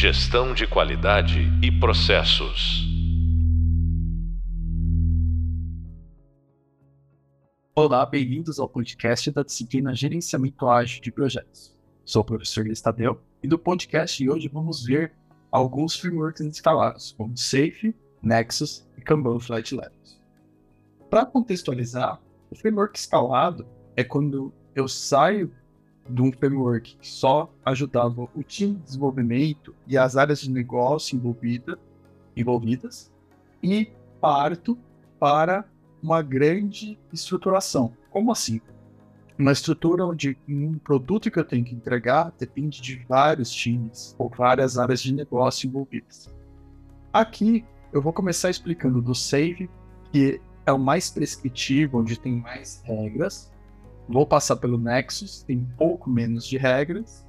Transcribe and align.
Gestão 0.00 0.54
de 0.54 0.66
qualidade 0.66 1.40
e 1.62 1.70
processos. 1.70 2.88
Olá, 7.74 8.06
bem-vindos 8.06 8.58
ao 8.58 8.66
podcast 8.66 9.30
da 9.30 9.42
disciplina 9.42 9.94
Gerenciamento 9.94 10.66
Ágil 10.66 11.02
de 11.02 11.12
Projetos. 11.12 11.76
Sou 12.02 12.22
o 12.22 12.24
professor 12.24 12.66
Listadeu 12.66 13.20
e 13.42 13.46
do 13.46 13.58
podcast 13.58 14.16
de 14.16 14.30
hoje 14.30 14.48
vamos 14.48 14.82
ver 14.86 15.12
alguns 15.52 15.96
frameworks 15.96 16.40
instalados, 16.40 17.12
como 17.12 17.36
Safe, 17.36 17.94
Nexus 18.22 18.88
e 18.96 19.02
Kanban 19.02 19.38
Flight 19.38 19.74
Levels. 19.74 20.18
Para 21.10 21.26
contextualizar, 21.26 22.18
o 22.50 22.56
framework 22.56 22.98
escalado 22.98 23.66
é 23.94 24.02
quando 24.02 24.50
eu 24.74 24.88
saio 24.88 25.52
de 26.10 26.22
um 26.22 26.32
framework 26.32 26.96
que 26.96 27.08
só 27.08 27.52
ajudava 27.64 28.28
o 28.34 28.42
time 28.42 28.74
de 28.74 28.82
desenvolvimento 28.82 29.74
e 29.86 29.96
as 29.96 30.16
áreas 30.16 30.40
de 30.40 30.50
negócio 30.50 31.16
envolvida, 31.16 31.78
envolvidas 32.36 33.12
e 33.62 33.90
parto 34.20 34.78
para 35.18 35.64
uma 36.02 36.22
grande 36.22 36.98
estruturação. 37.12 37.92
Como 38.10 38.32
assim? 38.32 38.60
Uma 39.38 39.52
estrutura 39.52 40.04
onde 40.04 40.36
um 40.48 40.78
produto 40.78 41.30
que 41.30 41.38
eu 41.38 41.44
tenho 41.44 41.64
que 41.64 41.74
entregar 41.74 42.32
depende 42.38 42.80
de 42.80 42.96
vários 43.08 43.50
times 43.50 44.14
ou 44.18 44.28
várias 44.28 44.76
áreas 44.76 45.00
de 45.00 45.14
negócio 45.14 45.66
envolvidas. 45.66 46.30
Aqui 47.12 47.64
eu 47.92 48.02
vou 48.02 48.12
começar 48.12 48.50
explicando 48.50 49.00
do 49.00 49.14
Save, 49.14 49.70
que 50.12 50.40
é 50.66 50.72
o 50.72 50.78
mais 50.78 51.10
prescritivo, 51.10 51.98
onde 51.98 52.18
tem 52.18 52.36
mais 52.36 52.82
regras, 52.84 53.50
vou 54.10 54.26
passar 54.26 54.56
pelo 54.56 54.76
Nexus, 54.76 55.42
tem 55.42 55.58
um 55.58 55.76
pouco 55.76 56.10
menos 56.10 56.46
de 56.46 56.56
regras, 56.56 57.26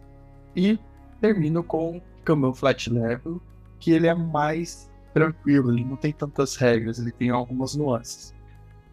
e 0.55 0.79
termino 1.19 1.63
com 1.63 2.01
Kanban 2.25 2.53
Flat 2.53 2.89
Level, 2.89 3.41
que 3.79 3.91
ele 3.91 4.07
é 4.07 4.15
mais 4.15 4.91
tranquilo, 5.13 5.71
ele 5.71 5.85
não 5.85 5.95
tem 5.95 6.11
tantas 6.11 6.55
regras, 6.55 6.99
ele 6.99 7.11
tem 7.11 7.29
algumas 7.29 7.75
nuances. 7.75 8.33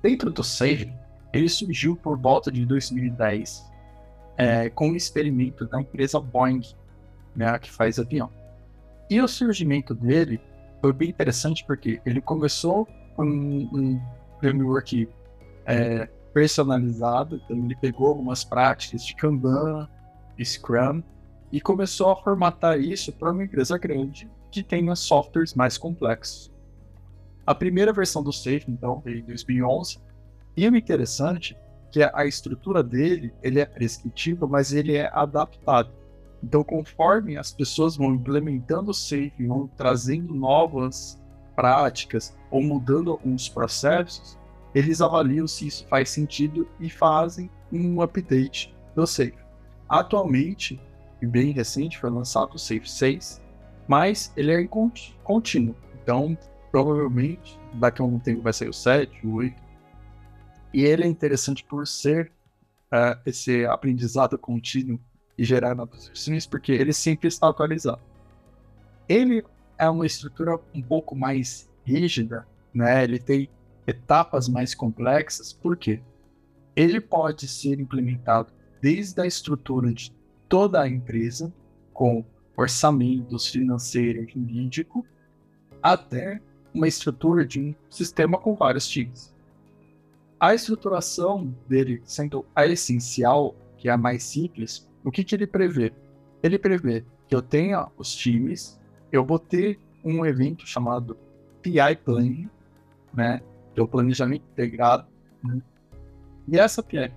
Dentro 0.02 0.30
do 0.30 0.44
Save, 0.44 0.92
ele 1.32 1.48
surgiu 1.48 1.96
por 1.96 2.18
volta 2.18 2.50
de 2.50 2.64
2010 2.64 3.66
é, 4.36 4.70
com 4.70 4.90
um 4.90 4.96
experimento 4.96 5.66
da 5.66 5.80
empresa 5.80 6.20
Boeing, 6.20 6.62
né, 7.34 7.58
que 7.58 7.70
faz 7.70 7.98
avião. 7.98 8.30
E 9.10 9.20
o 9.20 9.28
surgimento 9.28 9.94
dele 9.94 10.40
foi 10.80 10.92
bem 10.92 11.08
interessante 11.08 11.64
porque 11.66 12.00
ele 12.04 12.20
começou 12.20 12.86
com 13.16 13.24
um, 13.24 13.68
um 13.72 14.00
framework 14.40 15.08
é, 15.66 16.08
personalizado. 16.38 17.40
Então 17.44 17.56
ele 17.56 17.74
pegou 17.74 18.06
algumas 18.06 18.44
práticas 18.44 19.04
de 19.04 19.16
Kanban, 19.16 19.88
Scrum 20.40 21.02
e 21.50 21.60
começou 21.60 22.10
a 22.10 22.16
formatar 22.16 22.78
isso 22.78 23.12
para 23.12 23.32
uma 23.32 23.42
empresa 23.42 23.76
grande 23.76 24.30
que 24.52 24.62
tenha 24.62 24.94
softwares 24.94 25.54
mais 25.54 25.76
complexos. 25.76 26.52
A 27.44 27.54
primeira 27.54 27.92
versão 27.92 28.22
do 28.22 28.32
Safe, 28.32 28.64
então, 28.68 29.00
veio 29.00 29.18
em 29.18 29.24
2011. 29.24 29.98
E 30.56 30.68
o 30.68 30.76
interessante 30.76 31.56
é 31.56 31.90
que 31.90 32.02
a 32.02 32.24
estrutura 32.24 32.82
dele 32.82 33.32
ele 33.42 33.58
é 33.58 33.64
prescritiva, 33.64 34.46
mas 34.46 34.72
ele 34.72 34.94
é 34.96 35.10
adaptado. 35.12 35.90
Então, 36.44 36.62
conforme 36.62 37.36
as 37.36 37.50
pessoas 37.50 37.96
vão 37.96 38.14
implementando 38.14 38.92
o 38.92 38.94
Safe, 38.94 39.32
vão 39.44 39.66
trazendo 39.76 40.32
novas 40.34 41.20
práticas 41.56 42.36
ou 42.50 42.62
mudando 42.62 43.10
alguns 43.10 43.48
processos, 43.48 44.38
eles 44.74 45.00
avaliam 45.00 45.46
se 45.46 45.66
isso 45.66 45.86
faz 45.86 46.10
sentido 46.10 46.68
e 46.78 46.90
fazem 46.90 47.50
um 47.72 48.00
update 48.02 48.74
do 48.94 49.06
Safe. 49.06 49.36
Atualmente, 49.88 50.80
e 51.20 51.26
bem 51.26 51.52
recente, 51.52 51.98
foi 51.98 52.10
lançado 52.10 52.54
o 52.54 52.58
Safe 52.58 52.88
6, 52.88 53.42
mas 53.86 54.32
ele 54.36 54.52
é 54.52 54.68
contínuo. 55.24 55.74
Então, 56.02 56.36
provavelmente, 56.70 57.58
daqui 57.74 58.02
a 58.02 58.04
algum 58.04 58.18
tempo 58.18 58.42
vai 58.42 58.52
sair 58.52 58.68
o 58.68 58.72
7, 58.72 59.26
o 59.26 59.34
8. 59.34 59.56
E 60.74 60.84
ele 60.84 61.04
é 61.04 61.06
interessante 61.06 61.64
por 61.64 61.86
ser 61.86 62.30
uh, 62.92 63.18
esse 63.24 63.64
aprendizado 63.64 64.38
contínuo 64.38 65.00
e 65.36 65.44
gerar 65.44 65.74
novas 65.74 66.08
versões, 66.08 66.46
porque 66.46 66.72
ele 66.72 66.92
sempre 66.92 67.28
está 67.28 67.48
atualizado. 67.48 68.00
Ele 69.08 69.42
é 69.78 69.88
uma 69.88 70.04
estrutura 70.04 70.58
um 70.74 70.82
pouco 70.82 71.16
mais 71.16 71.70
rígida, 71.84 72.46
né? 72.74 73.04
Ele 73.04 73.18
tem 73.18 73.48
etapas 73.88 74.48
mais 74.48 74.74
complexas, 74.74 75.50
por 75.50 75.74
quê? 75.74 76.02
Ele 76.76 77.00
pode 77.00 77.48
ser 77.48 77.80
implementado 77.80 78.52
desde 78.82 79.18
a 79.20 79.26
estrutura 79.26 79.92
de 79.92 80.14
toda 80.46 80.82
a 80.82 80.88
empresa, 80.88 81.52
com 81.94 82.22
orçamentos 82.54 83.48
financeiro 83.48 84.28
jurídico, 84.28 85.06
até 85.82 86.40
uma 86.72 86.86
estrutura 86.86 87.46
de 87.46 87.60
um 87.60 87.74
sistema 87.88 88.38
com 88.38 88.54
vários 88.54 88.86
times. 88.86 89.34
A 90.38 90.54
estruturação 90.54 91.52
dele 91.66 92.02
sendo 92.04 92.44
a 92.54 92.66
essencial, 92.66 93.56
que 93.78 93.88
é 93.88 93.92
a 93.92 93.96
mais 93.96 94.22
simples, 94.22 94.86
o 95.02 95.10
que, 95.10 95.24
que 95.24 95.34
ele 95.34 95.46
prevê? 95.46 95.92
Ele 96.42 96.58
prevê 96.58 97.04
que 97.26 97.34
eu 97.34 97.40
tenha 97.40 97.88
os 97.96 98.14
times, 98.14 98.78
eu 99.10 99.24
vou 99.24 99.38
ter 99.38 99.80
um 100.04 100.24
evento 100.26 100.66
chamado 100.66 101.16
PI 101.62 101.96
Planning, 102.04 102.48
né? 103.12 103.40
É 103.78 103.82
o 103.82 103.88
planejamento 103.88 104.44
integrado. 104.52 105.06
Né? 105.42 105.60
E 106.48 106.58
essa 106.58 106.82
PI 106.82 107.12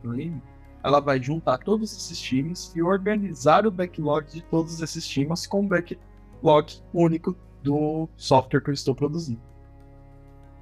ela 0.83 0.99
vai 0.99 1.21
juntar 1.21 1.59
todos 1.59 1.95
esses 1.95 2.19
times 2.19 2.73
e 2.75 2.81
organizar 2.81 3.67
o 3.67 3.71
backlog 3.71 4.25
de 4.31 4.41
todos 4.43 4.81
esses 4.81 5.07
times 5.07 5.45
com 5.45 5.61
um 5.61 5.67
backlog 5.67 6.81
único 6.93 7.35
do 7.61 8.09
software 8.15 8.61
que 8.61 8.71
eu 8.71 8.73
estou 8.73 8.95
produzindo. 8.95 9.41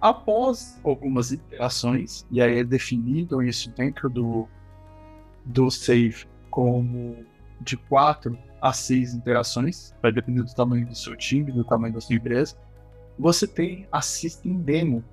Após 0.02 0.80
algumas 0.84 1.32
iterações, 1.32 2.26
e 2.32 2.42
aí 2.42 2.60
é 2.60 2.64
definido 2.64 3.42
isso 3.42 3.70
dentro 3.72 4.10
do, 4.10 4.48
do 5.46 5.70
save 5.70 6.26
como 6.50 7.26
de 7.62 7.76
4 7.76 8.38
a 8.62 8.74
6 8.74 9.16
interações, 9.16 9.94
vai 10.02 10.12
depender 10.12 10.44
do 10.44 10.54
tamanho 10.54 10.86
do 10.86 10.96
seu 10.96 11.16
time, 11.16 11.52
do 11.52 11.64
tamanho 11.64 11.94
da 11.94 12.02
sua 12.02 12.16
empresa, 12.16 12.58
você 13.18 13.46
tem 13.46 13.86
a 13.92 14.02
System 14.02 14.62
Demo, 14.62 15.04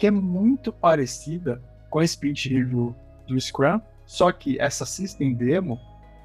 que 0.00 0.06
é 0.06 0.10
muito 0.10 0.72
parecida 0.72 1.62
com 1.90 1.98
a 1.98 2.04
Sprint 2.04 2.48
Review 2.48 2.96
do 3.28 3.38
Scrum, 3.38 3.78
só 4.06 4.32
que 4.32 4.58
essa 4.58 4.86
System 4.86 5.34
Demo, 5.34 5.78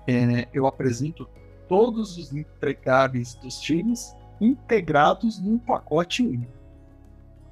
é, 0.07 0.47
eu 0.53 0.65
apresento 0.65 1.27
todos 1.67 2.17
os 2.17 2.31
entregáveis 2.31 3.35
dos 3.35 3.59
times 3.59 4.15
integrados 4.39 5.41
num 5.41 5.57
pacote 5.57 6.25
único. 6.25 6.53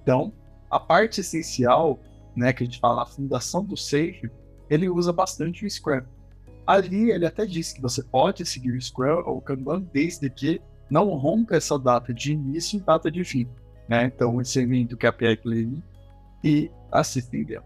Então, 0.02 0.32
a 0.72 0.80
parte 0.80 1.20
essencial, 1.20 2.00
né, 2.34 2.54
que 2.54 2.64
a 2.64 2.66
gente 2.68 2.80
fala, 2.80 3.04
a 3.04 3.06
fundação 3.06 3.66
do 3.66 3.76
Safe, 3.76 4.32
ele 4.70 4.88
usa 4.88 5.12
bastante 5.12 5.66
o 5.66 5.70
Scrum. 5.70 6.04
Ali 6.66 7.12
ele 7.12 7.26
até 7.26 7.46
diz 7.46 7.74
que 7.74 7.82
você 7.82 8.02
pode 8.02 8.46
seguir 8.46 8.72
o 8.72 8.82
Scrum 8.82 9.24
ou 9.26 9.40
o 9.40 9.42
Kanban 9.42 9.82
desde 9.92 10.30
que 10.30 10.62
não 10.90 11.10
rompa 11.18 11.58
essa 11.58 11.78
data 11.78 12.14
de 12.14 12.32
início 12.32 12.78
e 12.78 12.82
data 12.82 13.12
de 13.12 13.26
fim. 13.26 13.46
Né? 13.90 14.06
Então, 14.06 14.40
esse 14.40 14.58
evento 14.62 14.96
que 14.96 15.06
a 15.06 15.12
PI 15.12 15.36
e 16.44 16.70
a 16.92 17.04
System 17.04 17.44
Demo. 17.44 17.66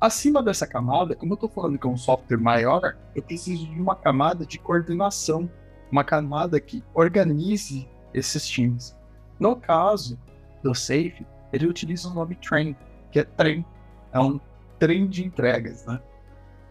Acima 0.00 0.42
dessa 0.42 0.66
camada, 0.66 1.14
como 1.14 1.32
eu 1.32 1.34
estou 1.34 1.48
falando 1.50 1.78
que 1.78 1.86
é 1.86 1.90
um 1.90 1.96
software 1.96 2.38
maior, 2.38 2.96
eu 3.14 3.22
preciso 3.22 3.66
de 3.66 3.78
uma 3.78 3.94
camada 3.94 4.46
de 4.46 4.58
coordenação, 4.58 5.50
uma 5.92 6.02
camada 6.02 6.58
que 6.58 6.82
organize 6.94 7.86
esses 8.14 8.46
times. 8.46 8.96
No 9.38 9.56
caso 9.56 10.18
do 10.62 10.74
Safe, 10.74 11.26
ele 11.52 11.66
utiliza 11.66 12.08
o 12.08 12.14
nome 12.14 12.34
Train, 12.36 12.74
que 13.10 13.18
é 13.18 13.24
trem, 13.24 13.64
é 14.12 14.18
um 14.20 14.40
trem 14.78 15.06
de 15.06 15.24
entregas. 15.24 15.84
Né? 15.84 16.00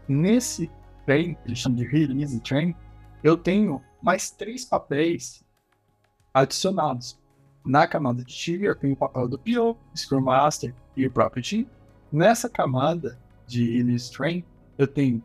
Nesse 0.08 0.72
trem, 1.06 1.38
ele 1.46 1.56
chama 1.56 1.76
de 1.76 1.86
Release 1.86 2.40
Train, 2.40 2.76
eu 3.24 3.38
tenho 3.38 3.82
mais 4.02 4.32
três 4.32 4.66
papéis 4.66 5.44
adicionados. 6.34 7.19
Na 7.66 7.88
camada 7.88 8.24
de 8.24 8.64
eu 8.64 8.76
tenho 8.76 8.94
o 8.94 8.98
papel 8.98 9.28
do 9.28 9.38
PO, 9.38 9.78
Scrum 9.96 10.22
Master 10.22 10.74
e 10.96 11.06
o 11.06 11.12
próprio 11.12 11.44
time. 11.44 11.68
Nessa 12.12 12.50
camada 12.50 13.20
de 13.46 13.78
Release 13.78 14.12
Train, 14.12 14.44
eu 14.78 14.88
tenho 14.88 15.22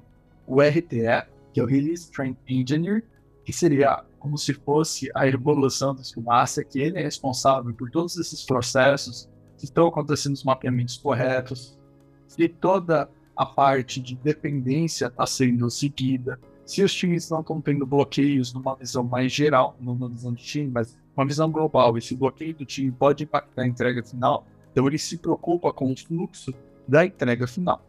o 0.47 0.61
RTE, 0.61 1.27
que 1.53 1.61
é 1.61 1.63
o 1.63 1.67
Release 1.67 2.11
Train 2.11 2.37
Engineer, 2.49 3.05
que 3.45 3.53
seria 3.53 4.05
como 4.19 4.39
se 4.39 4.55
fosse 4.55 5.11
a 5.15 5.27
evolução 5.27 5.95
do 5.95 6.03
Scrum 6.03 6.23
Master, 6.23 6.67
que 6.67 6.81
ele 6.81 6.99
é 6.99 7.03
responsável 7.03 7.73
por 7.75 7.91
todos 7.91 8.17
esses 8.17 8.43
processos, 8.43 9.29
se 9.57 9.67
estão 9.67 9.87
acontecendo 9.87 10.35
os 10.35 10.45
mapeamentos 10.45 10.97
corretos, 10.97 11.79
se 12.27 12.49
toda 12.49 13.09
a 13.37 13.47
parte 13.47 14.01
de 14.01 14.17
dependência 14.17 15.07
está 15.07 15.27
sendo 15.27 15.71
seguida, 15.71 16.41
se 16.65 16.83
os 16.83 16.95
times 16.95 17.29
não 17.29 17.41
estão 17.41 17.61
tendo 17.61 17.87
bloqueios 17.87 18.53
numa 18.55 18.75
visão 18.75 19.05
mais 19.05 19.31
geral, 19.31 19.77
numa 19.79 20.09
visão 20.09 20.33
de 20.33 20.43
time, 20.43 20.71
mas 20.71 20.97
uma 21.17 21.27
visão 21.27 21.51
global, 21.51 21.97
esse 21.97 22.15
bloqueio 22.15 22.55
do 22.55 22.65
time 22.65 22.91
pode 22.91 23.25
impactar 23.25 23.63
a 23.63 23.67
entrega 23.67 24.03
final, 24.03 24.47
então 24.73 24.87
ele 24.87 24.99
se 24.99 25.19
preocupa 25.19 25.73
com 25.73 25.93
o 25.93 25.97
fluxo 25.97 26.53
da 26.87 27.05
entrega 27.07 27.47
final. 27.47 27.83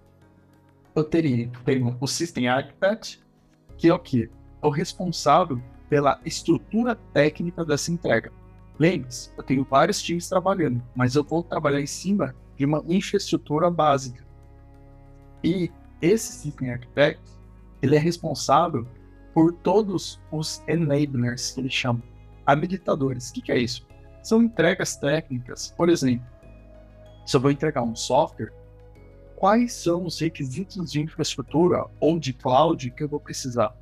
Eu 0.95 1.03
teria 1.03 1.51
tenho 1.65 1.97
o 1.99 2.07
System 2.07 2.47
Architect, 2.47 3.21
que 3.77 3.89
é 3.89 3.93
o 3.93 3.99
que? 3.99 4.29
É 4.61 4.67
o 4.67 4.69
responsável 4.69 5.61
pela 5.89 6.19
estrutura 6.23 6.95
técnica 7.13 7.65
dessa 7.65 7.91
entrega. 7.91 8.31
Lembre-se, 8.77 9.31
eu 9.37 9.43
tenho 9.43 9.63
vários 9.63 10.01
times 10.01 10.27
trabalhando, 10.27 10.81
mas 10.95 11.15
eu 11.15 11.23
vou 11.23 11.43
trabalhar 11.43 11.81
em 11.81 11.87
cima 11.87 12.35
de 12.57 12.65
uma 12.65 12.83
infraestrutura 12.87 13.69
básica. 13.69 14.25
E 15.43 15.71
esse 16.01 16.33
System 16.33 16.71
Architect, 16.71 17.21
ele 17.81 17.95
é 17.95 17.99
responsável 17.99 18.87
por 19.33 19.53
todos 19.53 20.21
os 20.31 20.63
enablers 20.67 21.51
que 21.51 21.59
ele 21.59 21.69
chama, 21.69 22.01
habilitadores. 22.45 23.29
O 23.29 23.33
que, 23.33 23.41
que 23.41 23.51
é 23.51 23.57
isso? 23.57 23.85
São 24.21 24.41
entregas 24.41 24.95
técnicas. 24.95 25.73
Por 25.75 25.89
exemplo, 25.89 26.25
se 27.25 27.35
eu 27.35 27.41
vou 27.41 27.51
entregar 27.51 27.81
um 27.81 27.95
software, 27.95 28.53
quais 29.35 29.73
são 29.73 30.05
os 30.05 30.19
requisitos 30.19 30.91
de 30.91 31.01
infraestrutura 31.01 31.85
ou 31.99 32.19
de 32.19 32.33
cloud 32.33 32.89
que 32.91 33.03
eu 33.03 33.09
vou 33.09 33.19
precisar? 33.19 33.75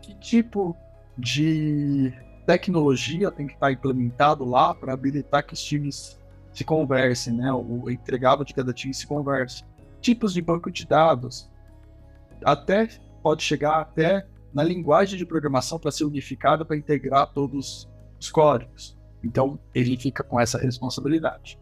Que 0.00 0.14
tipo 0.14 0.76
de 1.16 2.12
tecnologia 2.46 3.30
tem 3.30 3.46
que 3.46 3.54
estar 3.54 3.72
implementado 3.72 4.44
lá 4.44 4.74
para 4.74 4.92
habilitar 4.92 5.46
que 5.46 5.54
os 5.54 5.62
times 5.62 6.18
se 6.52 6.64
conversem, 6.64 7.34
né? 7.34 7.52
O 7.52 7.90
entregável 7.90 8.44
de 8.44 8.54
cada 8.54 8.72
time 8.72 8.92
se 8.92 9.06
converse. 9.06 9.64
Tipos 10.00 10.34
de 10.34 10.42
banco 10.42 10.70
de 10.70 10.86
dados. 10.86 11.50
Até 12.44 12.88
pode 13.22 13.42
chegar 13.42 13.80
até 13.80 14.26
na 14.52 14.62
linguagem 14.62 15.16
de 15.16 15.24
programação 15.24 15.78
para 15.78 15.90
ser 15.90 16.04
unificada 16.04 16.64
para 16.64 16.76
integrar 16.76 17.32
todos 17.32 17.88
os 18.22 18.30
códigos. 18.30 18.98
Então, 19.22 19.58
ele 19.74 19.96
fica 19.96 20.22
com 20.22 20.40
essa 20.40 20.58
responsabilidade. 20.58 21.58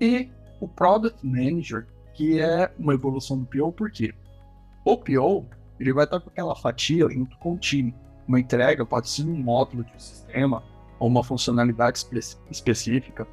E 0.00 0.30
o 0.60 0.68
Product 0.68 1.24
Manager, 1.26 1.86
que 2.14 2.40
é 2.40 2.72
uma 2.78 2.94
evolução 2.94 3.38
do 3.38 3.46
PO, 3.46 3.72
por 3.72 3.90
quê? 3.90 4.14
O 4.84 4.96
PO, 4.96 5.46
ele 5.78 5.92
vai 5.92 6.04
estar 6.04 6.20
com 6.20 6.30
aquela 6.30 6.54
fatia 6.54 7.08
junto 7.10 7.36
com 7.38 7.54
o 7.54 7.58
time 7.58 7.94
uma 8.26 8.40
entrega 8.40 8.84
pode 8.84 9.08
ser 9.08 9.24
um 9.24 9.36
módulo 9.36 9.84
de 9.84 9.92
um 9.94 9.98
sistema 9.98 10.62
ou 10.98 11.08
uma 11.08 11.22
funcionalidade 11.22 11.98
espe 11.98 12.18
específica, 12.50 13.26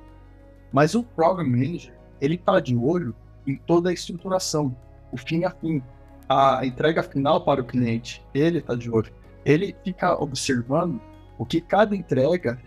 mas 0.72 0.96
o 0.96 1.04
Program 1.04 1.48
Manager 1.48 1.98
ele 2.20 2.36
está 2.36 2.60
de 2.60 2.76
olho 2.76 3.16
em 3.48 3.56
toda 3.56 3.90
a 3.90 3.94
estruturação, 3.94 4.76
o 5.12 5.18
fim 5.18 5.44
a 5.46 5.52
fim, 5.52 5.82
a 6.28 6.66
entrega 6.66 7.02
final 7.02 7.44
para 7.44 7.62
o 7.62 7.66
cliente. 7.66 8.24
Ele 8.34 8.60
está 8.60 8.76
de 8.76 8.90
olho. 8.90 9.12
Ele 9.44 9.76
fica 9.84 10.14
observando 10.22 11.02
o 11.42 11.46
que 11.46 11.60
cada 11.60 11.96
entrega 11.96 12.62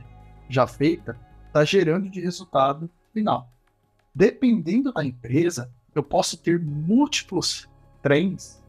já 0.49 0.67
feita 0.67 1.17
está 1.47 1.65
gerando 1.65 2.11
de 2.11 2.21
resultado 2.21 2.91
final. 3.13 3.49
Dependendo 4.13 4.93
da 4.93 5.05
empresa, 5.05 5.71
eu 5.95 6.03
posso 6.03 6.37
ter 6.37 6.59
múltiplos 6.59 7.69
trens 8.03 8.61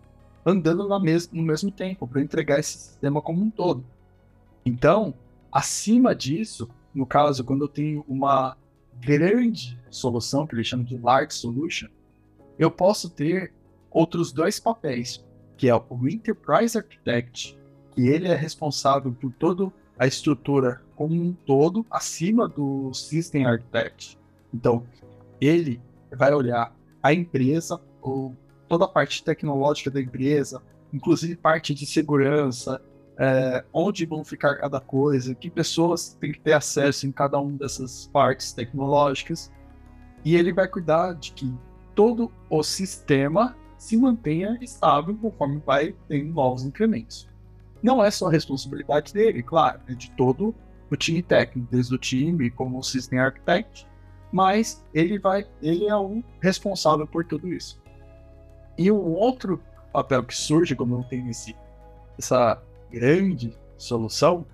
andando 0.46 0.88
na 0.88 1.00
mes 1.00 1.28
no 1.32 1.42
mesmo 1.42 1.72
tempo 1.72 2.08
para 2.08 2.22
entregar 2.22 2.60
esse 2.60 2.78
sistema 2.78 3.20
como 3.20 3.42
um 3.42 3.50
todo. 3.50 3.84
Então, 4.64 5.12
acima 5.52 6.14
disso, 6.14 6.70
no 6.94 7.08
caso, 7.08 7.44
quando 7.44 7.64
eu 7.64 7.68
tenho 7.68 8.06
uma 8.08 8.56
grande 9.04 9.76
solução, 9.90 10.46
que 10.46 10.54
ele 10.54 10.64
chama 10.64 10.84
de 10.84 11.00
large 11.00 11.34
solution, 11.34 11.88
eu 12.60 12.70
posso 12.70 13.10
ter 13.10 13.52
outros 13.90 14.32
dois 14.32 14.60
papéis, 14.60 15.26
que 15.58 15.68
é 15.68 15.74
o 15.74 16.08
Enterprise 16.08 16.78
Architect, 16.78 17.58
que 17.96 18.08
ele 18.08 18.28
é 18.28 18.36
responsável 18.36 19.12
por 19.12 19.34
toda 19.34 19.74
a 19.98 20.06
estrutura 20.06 20.82
como 20.96 21.14
um 21.14 21.34
todo, 21.34 21.86
acima 21.90 22.48
do 22.48 22.94
System 22.94 23.46
Architect. 23.46 24.18
Então, 24.54 24.84
ele 25.40 25.82
vai 26.12 26.34
olhar 26.34 26.74
a 27.02 27.14
empresa, 27.14 27.80
o 28.02 28.34
toda 28.68 28.86
a 28.86 28.88
parte 28.88 29.24
tecnológica 29.24 29.92
da 29.92 30.02
empresa, 30.02 30.62
inclusive 30.92 31.36
parte 31.36 31.74
de 31.74 31.86
segurança, 31.86 32.82
é, 33.18 33.64
onde 33.72 34.06
vão 34.06 34.24
ficar 34.24 34.56
cada 34.56 34.80
coisa, 34.80 35.36
que 35.36 35.50
pessoas 35.50 36.18
têm 36.20 36.32
que 36.32 36.40
ter 36.40 36.54
acesso 36.54 37.06
em 37.08 37.12
cada 37.12 37.40
uma 37.40 37.58
dessas 37.58 38.08
partes 38.08 38.52
tecnológicas. 38.54 39.52
E 40.24 40.36
ele 40.36 40.52
vai 40.52 40.68
cuidar 40.68 41.14
de 41.14 41.32
que 41.32 41.54
todo 41.94 42.32
o 42.50 42.64
sistema 42.64 43.56
se 43.78 43.96
mantenha 43.96 44.58
estável 44.62 45.16
conforme 45.16 45.62
vai 45.66 45.96
tendo 46.08 46.34
novos 46.34 46.66
incrementos. 46.66 47.30
Não 47.82 48.04
é 48.04 48.10
só 48.10 48.28
a 48.28 48.32
responsabilidade 48.32 49.14
dele, 49.14 49.44
claro, 49.44 49.80
é 49.88 49.94
de 49.94 50.10
todo 50.12 50.56
o 50.90 50.96
time 50.96 51.22
técnico, 51.22 51.68
desde 51.72 51.94
o 51.94 51.98
time 51.98 52.50
como 52.50 52.80
o 52.80 52.84
System 52.84 53.20
Architect, 53.20 53.88
mas 54.32 54.86
ele 54.94 55.20
vai, 55.20 55.48
ele 55.62 55.88
é 55.88 55.96
o 55.96 56.24
responsável 56.42 57.08
por 57.08 57.26
tudo 57.26 57.48
isso. 57.48 57.82
E 58.78 58.92
o 58.92 58.98
outro 58.98 59.62
papel 59.94 60.24
que 60.24 60.36
surge 60.36 60.76
quando 60.76 60.92
não 60.92 61.04
tem 61.04 61.30
esse, 61.30 61.56
essa 62.18 62.62
grande 62.92 63.58
solução 63.78 64.46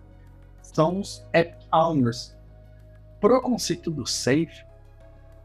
são 0.61 0.99
os 0.99 1.25
Epic 1.33 1.67
Owners. 1.73 2.37
Pro 3.19 3.41
conceito 3.41 3.91
do 3.91 4.05
safe, 4.05 4.65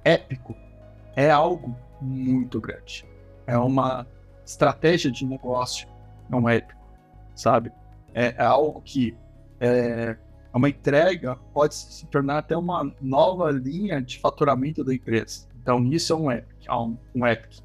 épico 0.04 0.54
é 1.14 1.30
algo 1.30 1.76
muito 2.00 2.60
grande. 2.60 3.04
É 3.46 3.56
uma 3.58 4.06
estratégia 4.44 5.10
de 5.10 5.26
negócio, 5.26 5.88
não 6.28 6.48
é 6.48 6.60
sabe? 7.36 7.70
É, 8.12 8.34
é 8.36 8.44
algo 8.44 8.80
que 8.82 9.16
é, 9.60 10.16
é 10.52 10.56
uma 10.56 10.68
entrega 10.68 11.36
pode 11.52 11.74
se 11.74 12.06
tornar 12.06 12.38
até 12.38 12.56
uma 12.56 12.90
nova 13.00 13.50
linha 13.50 14.00
de 14.00 14.18
faturamento 14.18 14.82
da 14.82 14.94
empresa. 14.94 15.46
Então, 15.62 15.84
isso 15.84 16.12
é 16.12 16.16
um 16.16 16.32
epic, 16.32 16.66
um, 16.70 16.96
um 17.14 17.26
epic. 17.26 17.60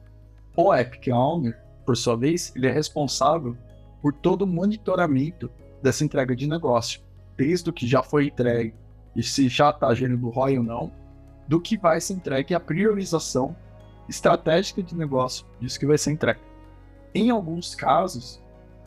O 0.55 0.75
Epic 0.75 1.07
Owner, 1.07 1.57
por 1.85 1.95
sua 1.95 2.17
vez, 2.17 2.51
ele 2.55 2.67
é 2.67 2.71
responsável 2.71 3.55
por 4.01 4.11
todo 4.11 4.41
o 4.41 4.47
monitoramento 4.47 5.49
dessa 5.81 6.03
entrega 6.03 6.35
de 6.35 6.47
negócio, 6.47 7.01
desde 7.37 7.69
o 7.69 7.73
que 7.73 7.87
já 7.87 8.03
foi 8.03 8.27
entregue 8.27 8.73
e 9.15 9.23
se 9.23 9.47
já 9.47 9.69
está 9.69 9.93
gerando 9.93 10.29
ROI 10.29 10.57
ou 10.57 10.63
não, 10.63 10.91
do 11.47 11.59
que 11.59 11.77
vai 11.77 12.01
ser 12.01 12.13
entregue 12.13 12.53
a 12.53 12.59
priorização 12.59 13.55
estratégica 14.09 14.83
de 14.83 14.95
negócio 14.95 15.45
disso 15.59 15.79
que 15.79 15.85
vai 15.85 15.97
ser 15.97 16.11
entregue. 16.11 16.39
Em 17.13 17.29
alguns 17.29 17.75
casos, 17.75 18.40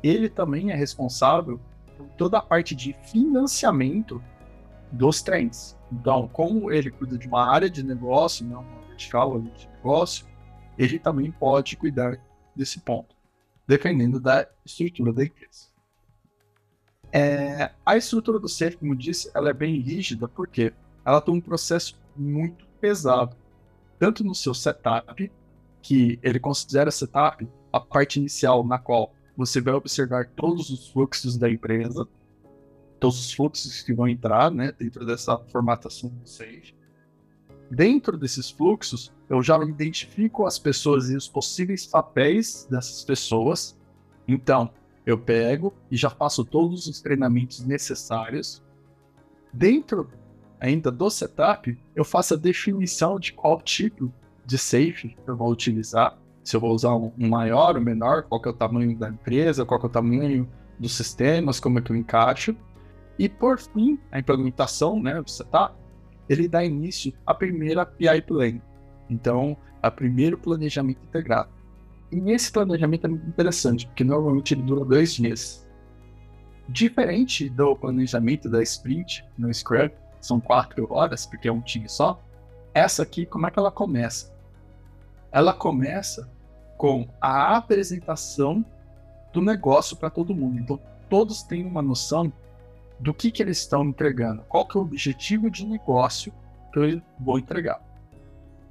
ele 0.08 0.28
também 0.28 0.70
é 0.70 0.74
responsável 0.74 1.58
por 1.96 2.06
toda 2.18 2.36
a 2.36 2.42
parte 2.42 2.74
de 2.74 2.94
financiamento 3.10 4.22
dos 4.92 5.22
trens. 5.22 5.78
Então, 5.90 6.28
como 6.28 6.70
ele 6.70 6.90
cuida 6.90 7.16
de 7.16 7.26
uma 7.26 7.50
área 7.50 7.70
de 7.70 7.82
negócio, 7.82 8.44
não 8.44 8.60
uma 8.60 8.86
vertical 8.88 9.40
de 9.40 9.66
negócio, 9.68 10.26
ele 10.76 10.98
também 10.98 11.30
pode 11.30 11.76
cuidar 11.76 12.20
desse 12.54 12.80
ponto, 12.80 13.16
dependendo 13.66 14.20
da 14.20 14.46
estrutura 14.64 15.10
da 15.10 15.24
empresa. 15.24 15.68
É, 17.10 17.70
a 17.86 17.96
estrutura 17.96 18.38
do 18.38 18.48
CEF, 18.48 18.76
como 18.76 18.94
disse, 18.94 19.30
ela 19.34 19.48
é 19.48 19.54
bem 19.54 19.80
rígida 19.80 20.28
porque 20.28 20.74
ela 21.04 21.20
tem 21.20 21.32
um 21.32 21.40
processo 21.40 21.98
muito 22.14 22.66
pesado, 22.78 23.36
tanto 23.98 24.22
no 24.22 24.34
seu 24.34 24.52
setup, 24.52 25.32
que 25.80 26.18
ele 26.22 26.40
considera 26.40 26.90
setup 26.90 27.48
a 27.72 27.80
parte 27.80 28.18
inicial 28.18 28.64
na 28.66 28.78
qual 28.78 29.13
você 29.36 29.60
vai 29.60 29.74
observar 29.74 30.28
todos 30.30 30.70
os 30.70 30.88
fluxos 30.88 31.36
da 31.36 31.50
empresa, 31.50 32.06
todos 33.00 33.18
os 33.18 33.32
fluxos 33.32 33.82
que 33.82 33.92
vão 33.92 34.08
entrar 34.08 34.50
né, 34.50 34.72
dentro 34.78 35.04
dessa 35.04 35.38
formatação 35.50 36.10
do 36.10 36.28
Sage. 36.28 36.74
Dentro 37.70 38.16
desses 38.16 38.50
fluxos, 38.50 39.12
eu 39.28 39.42
já 39.42 39.58
identifico 39.64 40.46
as 40.46 40.58
pessoas 40.58 41.10
e 41.10 41.16
os 41.16 41.26
possíveis 41.26 41.86
papéis 41.86 42.66
dessas 42.70 43.02
pessoas. 43.04 43.76
Então, 44.28 44.70
eu 45.04 45.18
pego 45.18 45.74
e 45.90 45.96
já 45.96 46.08
faço 46.08 46.44
todos 46.44 46.86
os 46.86 47.00
treinamentos 47.00 47.60
necessários. 47.60 48.62
Dentro 49.52 50.10
ainda 50.60 50.90
do 50.90 51.10
setup, 51.10 51.78
eu 51.94 52.04
faço 52.04 52.34
a 52.34 52.36
definição 52.36 53.18
de 53.18 53.32
qual 53.32 53.60
tipo 53.60 54.12
de 54.46 54.56
safe 54.56 55.16
eu 55.26 55.36
vou 55.36 55.50
utilizar. 55.50 56.18
Se 56.44 56.54
eu 56.54 56.60
vou 56.60 56.72
usar 56.72 56.94
um 56.94 57.12
maior 57.16 57.74
ou 57.74 57.82
menor, 57.82 58.24
qual 58.24 58.40
é 58.44 58.48
o 58.50 58.52
tamanho 58.52 58.96
da 58.96 59.08
empresa, 59.08 59.64
qual 59.64 59.80
é 59.80 59.86
o 59.86 59.88
tamanho 59.88 60.48
dos 60.78 60.94
sistemas, 60.94 61.58
como 61.58 61.78
é 61.78 61.82
que 61.82 61.90
eu 61.90 61.96
encaixo. 61.96 62.54
E 63.18 63.28
por 63.28 63.58
fim, 63.58 63.98
a 64.12 64.18
implementação 64.18 65.02
né, 65.02 65.20
do 65.22 65.30
setup, 65.30 65.74
ele 66.28 66.46
dá 66.46 66.64
início 66.64 67.12
à 67.26 67.32
primeira 67.32 67.86
PI 67.86 68.22
Plan, 68.22 68.60
então, 69.08 69.56
a 69.82 69.90
primeiro 69.90 70.36
planejamento 70.38 71.02
integrado. 71.02 71.50
E 72.10 72.30
esse 72.30 72.52
planejamento 72.52 73.06
é 73.06 73.08
muito 73.08 73.26
interessante, 73.26 73.86
porque 73.86 74.04
normalmente 74.04 74.54
ele 74.54 74.62
dura 74.62 74.84
dois 74.84 75.14
dias. 75.14 75.66
Diferente 76.68 77.48
do 77.48 77.76
planejamento 77.76 78.48
da 78.48 78.62
sprint 78.62 79.24
no 79.36 79.52
Scrum, 79.52 79.90
são 80.20 80.40
quatro 80.40 80.86
horas, 80.90 81.26
porque 81.26 81.48
é 81.48 81.52
um 81.52 81.60
time 81.60 81.88
só. 81.88 82.22
Essa 82.72 83.02
aqui, 83.02 83.26
como 83.26 83.46
é 83.46 83.50
que 83.50 83.58
ela 83.58 83.70
começa? 83.70 84.33
Ela 85.34 85.52
começa 85.52 86.30
com 86.78 87.08
a 87.20 87.56
apresentação 87.56 88.64
do 89.32 89.42
negócio 89.42 89.96
para 89.96 90.08
todo 90.08 90.32
mundo. 90.32 90.60
Então, 90.60 90.78
todos 91.10 91.42
têm 91.42 91.66
uma 91.66 91.82
noção 91.82 92.32
do 93.00 93.12
que, 93.12 93.32
que 93.32 93.42
eles 93.42 93.58
estão 93.58 93.84
entregando, 93.84 94.42
qual 94.42 94.64
que 94.64 94.76
é 94.76 94.80
o 94.80 94.84
objetivo 94.84 95.50
de 95.50 95.66
negócio 95.66 96.32
que 96.72 96.78
eu 96.78 97.02
vou 97.18 97.36
entregar. 97.36 97.82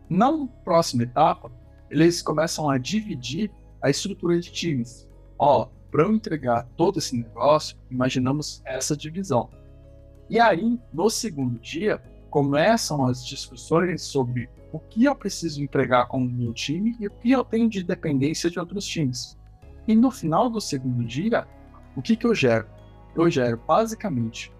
Na 0.10 0.32
próxima 0.64 1.04
etapa, 1.04 1.52
eles 1.90 2.22
começam 2.22 2.70
a 2.70 2.78
dividir 2.78 3.52
a 3.82 3.90
estrutura 3.90 4.40
de 4.40 4.50
times. 4.50 5.06
Ó, 5.38 5.68
para 5.92 6.04
eu 6.04 6.14
entregar 6.14 6.66
todo 6.78 6.98
esse 6.98 7.14
negócio, 7.18 7.76
imaginamos 7.92 8.62
essa 8.64 8.96
divisão. 8.96 9.50
E 10.30 10.40
aí, 10.40 10.80
no 10.94 11.10
segundo 11.10 11.60
dia, 11.60 12.02
começam 12.30 13.06
as 13.06 13.26
discussões 13.26 14.02
sobre 14.02 14.50
o 14.74 14.80
que 14.80 15.06
eu 15.06 15.16
preciso 15.16 15.62
entregar 15.62 16.08
com 16.08 16.18
o 16.18 16.30
meu 16.30 16.52
time 16.52 16.98
e 17.00 17.08
o 17.08 17.12
que 17.12 17.32
eu 17.32 17.44
tenho 17.44 17.70
de 17.70 17.84
dependência 17.84 18.50
de 18.50 18.60
outros 18.60 18.86
times. 18.86 19.38
E 19.88 19.96
no 19.96 20.10
final 20.10 20.50
do 20.50 20.60
segundo 20.60 21.06
dia, 21.06 21.48
o 21.96 22.02
que, 22.02 22.16
que 22.16 22.26
eu 22.26 22.34
gero? 22.34 22.68
Eu 23.16 23.30
gero 23.30 23.62
basicamente 23.68 24.52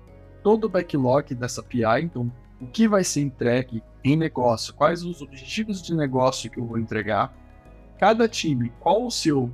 todo 0.44 0.66
o 0.66 0.70
backlog 0.70 1.34
dessa 1.34 1.64
PI, 1.64 2.04
então 2.04 2.32
o 2.62 2.68
que 2.68 2.88
vai 2.88 3.04
ser 3.04 3.22
entregue 3.22 3.82
em 4.04 4.16
negócio, 4.16 4.76
quais 4.76 5.04
os 5.04 5.20
objetivos 5.20 5.82
de 5.82 5.96
negócio 5.96 6.52
que 6.52 6.60
eu 6.60 6.66
vou 6.66 6.78
entregar, 6.78 7.36
cada 7.98 8.28
time, 8.28 8.72
qual 8.80 9.06
o 9.06 9.12
seu 9.12 9.52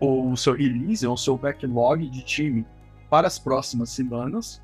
o 0.00 0.34
seu 0.34 0.54
release, 0.54 1.06
ou 1.06 1.12
o 1.12 1.18
seu 1.18 1.36
backlog 1.36 2.08
de 2.08 2.22
time 2.24 2.66
para 3.10 3.26
as 3.26 3.38
próximas 3.38 3.90
semanas 3.90 4.62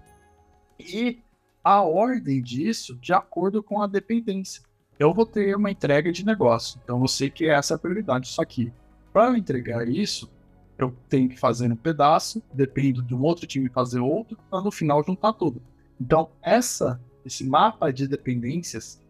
e 0.81 1.23
a 1.63 1.83
ordem 1.83 2.41
disso 2.41 2.97
de 2.97 3.13
acordo 3.13 3.63
com 3.63 3.83
a 3.83 3.87
dependência. 3.87 4.63
Eu 4.99 5.13
vou 5.13 5.27
ter 5.27 5.55
uma 5.57 5.71
entrega 5.71 6.11
de 6.11 6.25
negócio, 6.25 6.81
então 6.83 7.01
eu 7.01 7.09
sei 7.09 7.31
que 7.31 7.49
essa 7.49 7.75
é 7.75 7.77
a 7.77 7.79
prioridade. 7.79 8.29
Só 8.29 8.45
que 8.45 8.73
para 9.13 9.29
eu 9.29 9.37
entregar 9.37 9.89
isso, 9.89 10.31
eu 10.79 10.95
tenho 11.09 11.29
que 11.29 11.39
fazer 11.39 11.71
um 11.71 11.77
pedaço, 11.77 12.43
dependo 12.53 13.03
de 13.03 13.15
um 13.15 13.23
outro 13.23 13.47
time 13.47 13.69
fazer 13.69 14.01
outro, 14.01 14.39
para 14.51 14.63
no 14.63 14.71
final 14.71 15.03
juntar 15.05 15.33
tudo. 15.33 15.61
Então, 16.01 16.31
essa, 16.43 17.01
esse 17.25 17.45
mapa 17.45 17.91
de 17.91 18.07
dependências, 18.07 19.03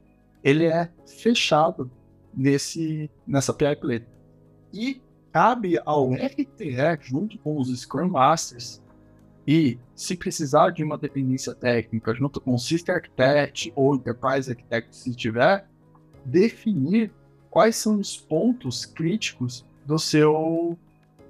ele 0.42 0.64
é 0.64 0.90
fechado 1.06 1.90
nesse, 2.34 3.10
nessa 3.26 3.52
PI 3.52 3.76
Play. 3.76 4.04
E 4.72 5.00
cabe 5.32 5.78
ao 5.84 6.12
RTE, 6.12 6.76
junto 7.00 7.38
com 7.38 7.58
os 7.58 7.68
Scrum 7.80 8.08
Masters, 8.08 8.80
e 9.46 9.78
se 9.94 10.16
precisar 10.16 10.70
de 10.70 10.82
uma 10.82 10.98
dependência 10.98 11.54
técnica 11.54 12.12
junto 12.12 12.40
com 12.40 12.54
o 12.54 12.58
System 12.58 12.96
Architect 12.96 13.72
ou 13.76 13.94
Enterprise 13.94 14.50
Architect, 14.50 14.96
se 14.96 15.14
tiver, 15.14 15.68
definir 16.26 17.12
quais 17.48 17.76
são 17.76 17.98
os 17.98 18.16
pontos 18.16 18.84
críticos 18.84 19.64
do 19.86 19.98
seu 19.98 20.76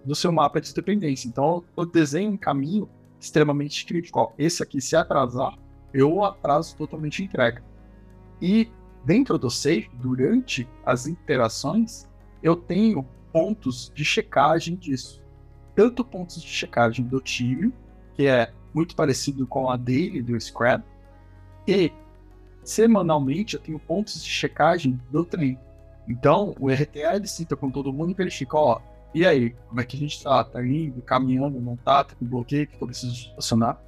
do 0.05 0.15
seu 0.15 0.31
mapa 0.31 0.61
de 0.61 0.73
dependência. 0.73 1.26
Então, 1.26 1.65
eu 1.76 1.85
desenho 1.85 2.31
um 2.31 2.37
caminho 2.37 2.88
extremamente 3.19 3.85
crítico. 3.85 4.33
esse 4.38 4.62
aqui, 4.62 4.81
se 4.81 4.95
atrasar, 4.95 5.59
eu 5.93 6.25
atraso 6.25 6.76
totalmente 6.76 7.23
a 7.23 7.25
entrega. 7.25 7.62
E 8.41 8.71
dentro 9.05 9.37
do 9.37 9.50
safe, 9.50 9.91
durante 9.95 10.69
as 10.85 11.09
interações, 11.09 12.09
eu 12.41 12.55
tenho 12.55 13.05
pontos 13.33 13.91
de 13.93 14.05
checagem 14.05 14.76
disso. 14.76 15.21
Tanto 15.75 16.05
pontos 16.05 16.41
de 16.41 16.49
checagem 16.49 17.05
do 17.05 17.21
time, 17.21 17.73
que 18.15 18.26
é 18.26 18.53
muito 18.73 18.95
parecido 18.95 19.45
com 19.47 19.69
a 19.69 19.76
daily 19.76 20.23
do 20.23 20.38
Scrum, 20.41 20.83
e 21.67 21.93
semanalmente 22.68 23.54
eu 23.54 23.61
tenho 23.61 23.78
pontos 23.78 24.23
de 24.23 24.28
checagem 24.28 25.00
do 25.11 25.25
trem. 25.25 25.58
Então, 26.08 26.54
o 26.61 26.70
RTA 26.70 27.16
ele 27.16 27.26
cita 27.26 27.56
com 27.56 27.70
todo 27.70 27.92
mundo 27.92 28.11
e 28.11 28.14
verifica, 28.14 28.56
ó, 28.56 28.80
e 29.14 29.25
aí, 29.25 29.50
como 29.68 29.80
é 29.80 29.85
que 29.85 29.96
a 29.96 30.00
gente 30.00 30.23
tá? 30.23 30.44
Tá 30.44 30.64
indo, 30.64 31.00
caminhando, 31.00 31.61
não 31.61 31.76
tá? 31.76 32.04
Tá 32.04 32.14
com 32.14 32.26
bloqueio, 32.26 32.66
que 32.66 32.80
eu 32.80 32.87
preciso 32.87 33.14
estacionar? 33.14 33.80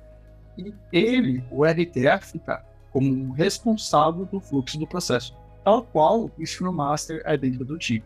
E 0.56 0.72
ele, 0.92 1.44
o 1.50 1.64
RTA, 1.64 2.18
fica 2.18 2.64
como 2.90 3.32
responsável 3.32 4.24
do 4.24 4.40
fluxo 4.40 4.78
do 4.78 4.86
processo, 4.86 5.36
tal 5.62 5.84
qual 5.84 6.30
o 6.36 6.46
Scrum 6.46 6.72
Master 6.72 7.22
é 7.24 7.36
dentro 7.36 7.64
do 7.64 7.76
time. 7.76 8.02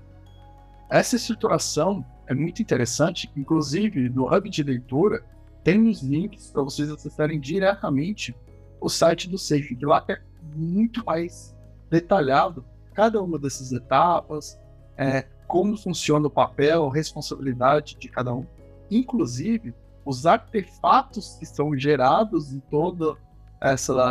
Essa 0.90 1.16
estruturação 1.16 2.04
é 2.26 2.34
muito 2.34 2.60
interessante, 2.60 3.30
inclusive 3.36 4.08
no 4.08 4.26
hub 4.26 4.50
de 4.50 4.62
leitura 4.62 5.24
tem 5.62 5.80
uns 5.80 6.02
links 6.02 6.50
para 6.50 6.62
vocês 6.62 6.90
acessarem 6.90 7.38
diretamente 7.38 8.34
o 8.80 8.88
site 8.88 9.30
do 9.30 9.38
Safe, 9.38 9.76
que 9.76 9.86
lá 9.86 10.04
é 10.08 10.20
muito 10.54 11.04
mais 11.04 11.54
detalhado 11.90 12.64
cada 12.94 13.22
uma 13.22 13.38
dessas 13.38 13.72
etapas, 13.72 14.58
é, 14.96 15.26
como 15.46 15.76
funciona 15.76 16.26
o 16.26 16.30
papel, 16.30 16.88
responsabilidade 16.88 17.96
de 17.98 18.08
cada 18.08 18.34
um, 18.34 18.46
inclusive 18.90 19.74
os 20.04 20.26
artefatos 20.26 21.36
que 21.38 21.46
são 21.46 21.76
gerados 21.76 22.52
em 22.52 22.60
todos 22.60 23.16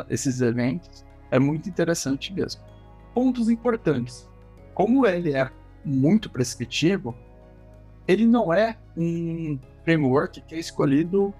esses 0.09 0.39
eventos, 0.39 1.05
é 1.29 1.37
muito 1.37 1.67
interessante 1.67 2.33
mesmo. 2.33 2.61
Pontos 3.13 3.49
importantes. 3.49 4.29
Como 4.73 5.05
ele 5.05 5.33
é 5.33 5.51
muito 5.83 6.29
prescritivo, 6.29 7.13
ele 8.07 8.25
não 8.25 8.53
é 8.53 8.77
um 8.95 9.59
framework 9.83 10.41
que 10.41 10.55
é 10.55 10.59
escolhido 10.59 11.33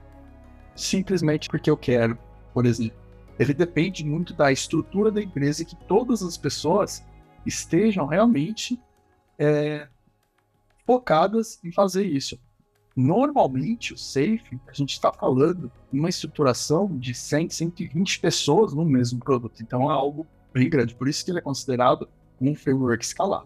simplesmente 0.75 1.49
porque 1.49 1.69
eu 1.69 1.77
quero, 1.77 2.17
por 2.53 2.65
exemplo. 2.65 3.00
Ele 3.39 3.53
depende 3.53 4.05
muito 4.05 4.33
da 4.33 4.51
estrutura 4.51 5.11
da 5.11 5.21
empresa 5.21 5.63
e 5.63 5.65
que 5.65 5.75
todas 5.75 6.21
as 6.21 6.37
pessoas 6.37 7.03
estejam 7.45 8.05
realmente 8.05 8.79
é, 9.37 9.87
focadas 10.85 11.59
em 11.63 11.71
fazer 11.71 12.05
isso. 12.05 12.39
Normalmente, 12.95 13.93
o 13.93 13.97
Safe, 13.97 14.59
a 14.67 14.73
gente 14.73 14.91
está 14.91 15.11
falando 15.13 15.71
uma 15.91 16.09
estruturação 16.09 16.97
de 16.97 17.13
100, 17.13 17.49
120 17.49 18.19
pessoas 18.19 18.73
no 18.73 18.83
mesmo 18.83 19.19
produto. 19.19 19.63
Então, 19.63 19.89
é 19.89 19.93
algo 19.93 20.27
bem 20.53 20.69
grande. 20.69 20.93
Por 20.93 21.07
isso 21.07 21.23
que 21.23 21.31
ele 21.31 21.39
é 21.39 21.41
considerado 21.41 22.09
um 22.39 22.53
framework 22.53 23.03
escalar. 23.03 23.45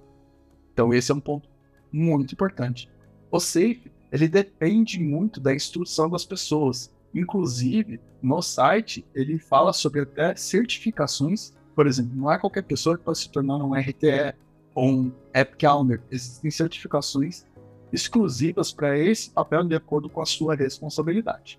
Então, 0.74 0.94
esse 0.94 1.12
é 1.12 1.15
um 1.15 1.20
ponto 1.20 1.48
muito 1.92 2.34
importante. 2.34 2.89
O 3.32 3.39
Safe, 3.39 3.92
ele 4.12 4.27
depende 4.27 5.00
muito 5.00 5.39
da 5.39 5.54
instrução 5.54 6.10
das 6.10 6.25
pessoas. 6.25 6.92
Inclusive, 7.15 8.01
no 8.22 8.41
site, 8.41 9.05
ele 9.15 9.39
fala 9.39 9.72
sobre 9.72 10.01
até 10.01 10.36
certificações. 10.36 11.53
Por 11.74 11.88
exemplo, 11.88 12.12
não 12.13 12.29
é 12.29 12.38
qualquer 12.38 12.63
pessoa 12.63 12.98
que 12.98 13.03
pode 13.05 13.19
se 13.19 13.29
tornar 13.29 13.55
um 13.55 13.74
RTE 13.74 14.36
ou 14.74 14.89
um 14.89 15.12
App 15.34 15.55
Calendar. 15.55 16.01
Existem 16.12 16.51
certificações 16.51 17.45
exclusivas 17.93 18.74
para 18.74 18.98
esse 18.98 19.29
papel 19.29 19.63
de 19.63 19.75
acordo 19.75 20.10
com 20.10 20.22
a 20.22 20.25
sua 20.25 20.55
responsabilidade. 20.55 21.57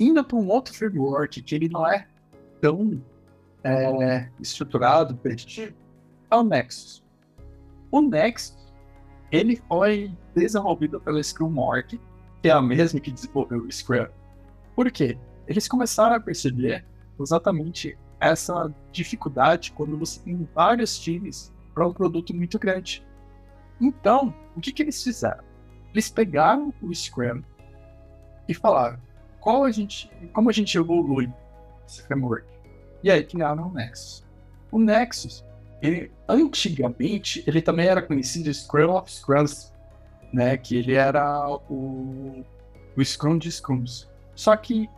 Indo 0.00 0.24
para 0.24 0.36
um 0.36 0.48
outro 0.48 0.74
framework 0.74 1.40
que 1.40 1.54
ele 1.54 1.68
não 1.68 1.86
é 1.86 2.08
tão 2.60 3.00
é, 3.62 4.28
estruturado, 4.40 5.14
preditivo, 5.14 5.76
é 6.28 6.34
o 6.34 6.42
Nexus. 6.42 7.04
O 7.92 8.00
Nexus 8.00 8.58
ele 9.30 9.60
foi 9.68 10.12
desenvolvido 10.34 11.00
pela 11.00 11.22
Scrum.org, 11.22 12.00
que 12.42 12.48
é 12.48 12.52
a 12.52 12.60
mesma 12.60 12.98
que 12.98 13.12
desenvolveu 13.12 13.60
o 13.60 13.70
Scrum. 13.70 14.06
Por 14.74 14.90
quê? 14.90 15.18
Eles 15.46 15.68
começaram 15.68 16.16
a 16.16 16.20
perceber 16.20 16.84
exatamente 17.20 17.96
essa 18.20 18.72
dificuldade 18.90 19.72
quando 19.72 19.98
você 19.98 20.20
tem 20.20 20.48
vários 20.54 20.98
times 20.98 21.52
para 21.74 21.86
um 21.86 21.92
produto 21.92 22.34
muito 22.34 22.58
grande. 22.58 23.06
Então, 23.80 24.34
o 24.56 24.60
que, 24.60 24.72
que 24.72 24.82
eles 24.82 25.02
fizeram? 25.02 25.44
Eles 25.92 26.08
pegaram 26.08 26.72
o 26.80 26.94
Scrum 26.94 27.42
e 28.48 28.54
falaram 28.54 28.98
qual 29.40 29.64
a 29.64 29.70
gente, 29.70 30.10
como 30.32 30.48
a 30.48 30.52
gente 30.52 30.76
evolui 30.76 31.32
esse 31.86 32.02
framework. 32.02 32.46
E 33.02 33.10
aí 33.10 33.22
criaram 33.22 33.68
o 33.68 33.72
Nexus. 33.72 34.24
O 34.72 34.78
Nexus, 34.78 35.44
ele, 35.82 36.10
antigamente, 36.28 37.44
ele 37.46 37.60
também 37.60 37.86
era 37.86 38.00
conhecido 38.00 38.52
Scrum 38.52 38.90
of 38.90 39.12
Scrums, 39.12 39.72
né? 40.32 40.56
Que 40.56 40.76
ele 40.76 40.94
era 40.94 41.48
o, 41.68 42.42
o 42.96 43.04
Scrum 43.04 43.36
de 43.36 43.52
Scrums. 43.52 44.08
Só 44.34 44.56
que 44.56 44.88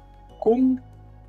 com 0.41 0.79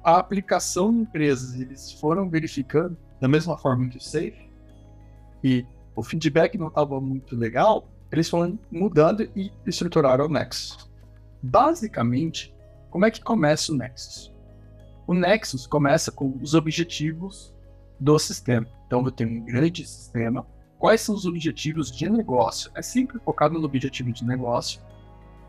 a 0.04 0.18
aplicação 0.18 0.92
em 0.92 1.02
empresas, 1.02 1.60
eles 1.60 1.92
foram 1.92 2.30
verificando 2.30 2.98
da 3.20 3.28
mesma 3.28 3.58
forma 3.58 3.90
que 3.90 3.98
o 3.98 4.02
Safe, 4.02 4.48
e 5.44 5.66
o 5.96 6.04
feedback 6.04 6.58
não 6.58 6.68
estava 6.68 7.02
muito 7.02 7.36
legal, 7.36 7.88
eles 8.12 8.30
foram 8.30 8.58
mudando 8.72 9.30
e 9.36 9.52
estruturaram 9.66 10.26
o 10.26 10.30
Nexus. 10.30 10.90
Basicamente, 11.42 12.56
como 12.90 13.06
é 13.06 13.12
que 13.12 13.22
começa 13.22 13.72
o 13.72 13.76
Nexus? 13.76 14.34
O 15.06 15.14
Nexus 15.14 15.66
começa 15.66 16.12
com 16.12 16.38
os 16.42 16.54
objetivos 16.54 17.54
do 18.00 18.18
sistema. 18.20 18.68
Então, 18.86 19.04
eu 19.04 19.12
tenho 19.12 19.30
um 19.30 19.46
grande 19.46 19.86
sistema. 19.86 20.46
Quais 20.78 21.02
são 21.02 21.16
os 21.16 21.26
objetivos 21.26 21.92
de 21.92 22.10
negócio? 22.10 22.72
É 22.76 22.82
sempre 22.82 23.20
focado 23.20 23.58
no 23.58 23.66
objetivo 23.66 24.12
de 24.12 24.24
negócio. 24.24 24.82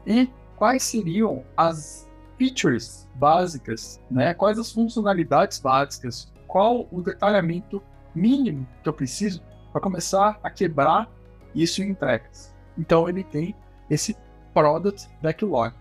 E 0.06 0.28
quais 0.56 0.82
seriam 0.82 1.44
as 1.56 2.07
features 2.38 3.08
básicas, 3.16 4.00
né? 4.10 4.32
Quais 4.32 4.58
as 4.58 4.72
funcionalidades 4.72 5.58
básicas? 5.58 6.32
Qual 6.46 6.88
o 6.90 7.02
detalhamento 7.02 7.82
mínimo 8.14 8.66
que 8.82 8.88
eu 8.88 8.92
preciso 8.92 9.42
para 9.72 9.80
começar 9.80 10.38
a 10.42 10.50
quebrar 10.50 11.10
isso 11.54 11.82
em 11.82 11.90
entregas? 11.90 12.54
Então 12.78 13.08
ele 13.08 13.24
tem 13.24 13.54
esse 13.90 14.16
product 14.54 15.10
backlog. 15.20 15.74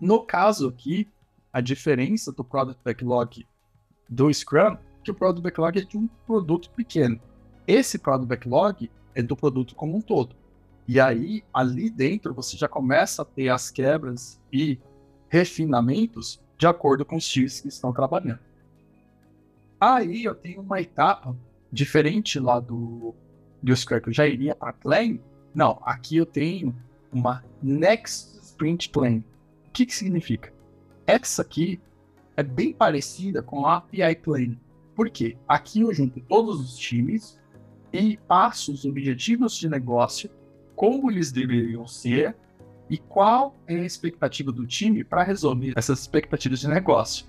No 0.00 0.20
caso 0.20 0.68
aqui, 0.68 1.08
a 1.52 1.60
diferença 1.60 2.30
do 2.30 2.44
product 2.44 2.80
backlog 2.84 3.46
do 4.08 4.32
Scrum 4.32 4.76
que 5.02 5.10
o 5.10 5.14
product 5.14 5.42
backlog 5.42 5.78
é 5.78 5.82
de 5.82 5.96
um 5.96 6.08
produto 6.26 6.68
pequeno. 6.70 7.20
Esse 7.66 7.98
product 7.98 8.28
backlog 8.28 8.90
é 9.14 9.22
do 9.22 9.36
produto 9.36 9.74
como 9.74 9.96
um 9.96 10.00
todo. 10.00 10.34
E 10.88 11.00
aí, 11.00 11.42
ali 11.52 11.88
dentro, 11.88 12.34
você 12.34 12.56
já 12.56 12.68
começa 12.68 13.22
a 13.22 13.24
ter 13.24 13.48
as 13.48 13.70
quebras 13.70 14.40
e 14.52 14.78
refinamentos 15.28 16.40
de 16.58 16.66
acordo 16.66 17.04
com 17.04 17.16
os 17.16 17.28
times 17.28 17.60
que 17.60 17.68
estão 17.68 17.92
trabalhando. 17.92 18.40
Aí 19.80 20.24
eu 20.24 20.34
tenho 20.34 20.62
uma 20.62 20.80
etapa 20.80 21.36
diferente 21.70 22.40
lá 22.40 22.58
do, 22.58 23.14
do 23.62 23.76
Square, 23.76 24.02
que 24.02 24.08
eu 24.08 24.14
já 24.14 24.26
iria 24.26 24.54
para 24.54 24.72
Plan. 24.72 25.18
Não, 25.54 25.78
aqui 25.82 26.16
eu 26.16 26.26
tenho 26.26 26.74
uma 27.12 27.44
Next 27.62 28.38
Sprint 28.42 28.88
Plan. 28.88 29.18
O 29.66 29.70
que, 29.72 29.84
que 29.84 29.94
significa? 29.94 30.52
Essa 31.06 31.42
aqui 31.42 31.80
é 32.36 32.42
bem 32.42 32.72
parecida 32.72 33.42
com 33.42 33.66
a 33.66 33.76
API 33.76 34.16
Plan. 34.16 34.56
Por 34.94 35.10
quê? 35.10 35.36
Aqui 35.46 35.82
eu 35.82 35.92
junto 35.92 36.20
todos 36.20 36.60
os 36.60 36.76
times 36.76 37.38
e 37.92 38.16
passo 38.16 38.72
os 38.72 38.84
objetivos 38.84 39.56
de 39.56 39.68
negócio, 39.68 40.30
como 40.74 41.10
eles 41.10 41.30
deveriam 41.30 41.86
ser 41.86 42.34
e 42.88 42.98
qual 42.98 43.56
é 43.66 43.74
a 43.74 43.84
expectativa 43.84 44.52
do 44.52 44.66
time 44.66 45.02
para 45.02 45.22
resolver 45.22 45.72
essas 45.76 46.00
expectativas 46.00 46.60
de 46.60 46.68
negócio. 46.68 47.26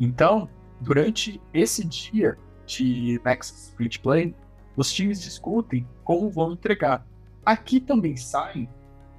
Então, 0.00 0.48
durante 0.80 1.40
esse 1.54 1.84
dia 1.84 2.36
de 2.66 3.20
Next 3.24 3.56
Sprint 3.56 4.00
Plan, 4.00 4.32
os 4.76 4.92
times 4.92 5.22
discutem 5.22 5.86
como 6.04 6.30
vão 6.30 6.52
entregar. 6.52 7.06
Aqui 7.44 7.80
também 7.80 8.16
saem 8.16 8.68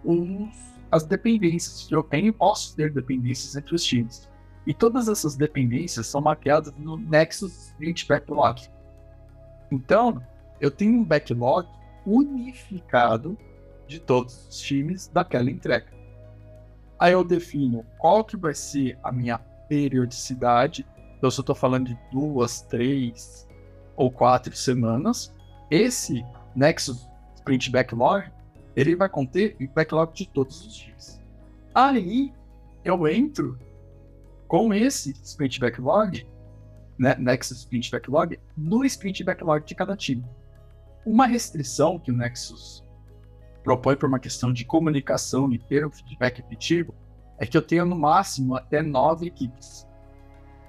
os, 0.04 0.50
as 0.92 1.04
dependências. 1.04 1.90
Eu 1.90 2.04
tenho 2.04 2.34
posso 2.34 2.76
ter 2.76 2.92
dependências 2.92 3.56
entre 3.56 3.74
os 3.74 3.84
times. 3.84 4.30
E 4.66 4.74
todas 4.74 5.08
essas 5.08 5.36
dependências 5.36 6.08
são 6.08 6.20
mapeadas 6.20 6.74
no 6.78 6.98
Nexus 6.98 7.70
Sprint 7.70 8.06
Backlog. 8.06 8.68
Então, 9.72 10.22
eu 10.60 10.70
tenho 10.70 11.00
um 11.00 11.04
backlog 11.04 11.68
unificado 12.06 13.38
de 13.88 14.00
todos 14.00 14.48
os 14.48 14.60
times 14.60 15.08
daquela 15.08 15.50
entrega. 15.50 15.88
Aí 17.00 17.14
eu 17.14 17.24
defino 17.24 17.86
qual 17.98 18.24
que 18.24 18.36
vai 18.36 18.54
ser 18.54 18.98
a 19.04 19.12
minha 19.12 19.38
periodicidade. 19.38 20.86
Então, 21.18 21.30
se 21.30 21.40
eu 21.40 21.44
estou 21.44 21.56
falando 21.56 21.88
de 21.88 22.00
duas, 22.12 22.62
três 22.62 23.48
ou 23.96 24.12
quatro 24.12 24.56
semanas, 24.56 25.34
esse 25.70 26.26
Nexus 26.56 27.08
Sprint 27.36 27.70
Backlog, 27.72 28.32
ele 28.76 28.96
vai 28.96 29.10
conter 29.10 29.56
o 29.60 29.68
backlog 29.74 30.14
de 30.14 30.28
todos 30.30 30.66
os 30.66 30.76
times. 30.76 31.22
Aí, 31.74 32.34
eu 32.84 33.08
entro 33.08 33.58
com 34.48 34.74
esse 34.74 35.12
Sprint 35.24 35.60
Backlog, 35.60 36.26
né, 36.98 37.16
Nexus 37.20 37.60
Sprint 37.60 37.92
Backlog, 37.92 38.40
no 38.56 38.86
Sprint 38.86 39.24
Backlog 39.24 39.66
de 39.66 39.76
cada 39.76 39.96
time. 39.96 40.26
Uma 41.06 41.28
restrição 41.28 42.00
que 42.00 42.12
o 42.12 42.16
Nexus 42.16 42.84
propõe 43.68 43.98
por 43.98 44.08
uma 44.08 44.18
questão 44.18 44.54
de 44.54 44.64
comunicação 44.64 45.52
e 45.52 45.60
ter 45.60 45.86
um 45.86 45.92
feedback 45.92 46.40
efetivo 46.40 46.96
é 47.38 47.46
que 47.46 47.58
eu 47.58 47.62
tenha 47.62 47.84
no 47.84 47.98
máximo 47.98 48.56
até 48.56 48.82
nove 48.82 49.28
equipes. 49.28 49.86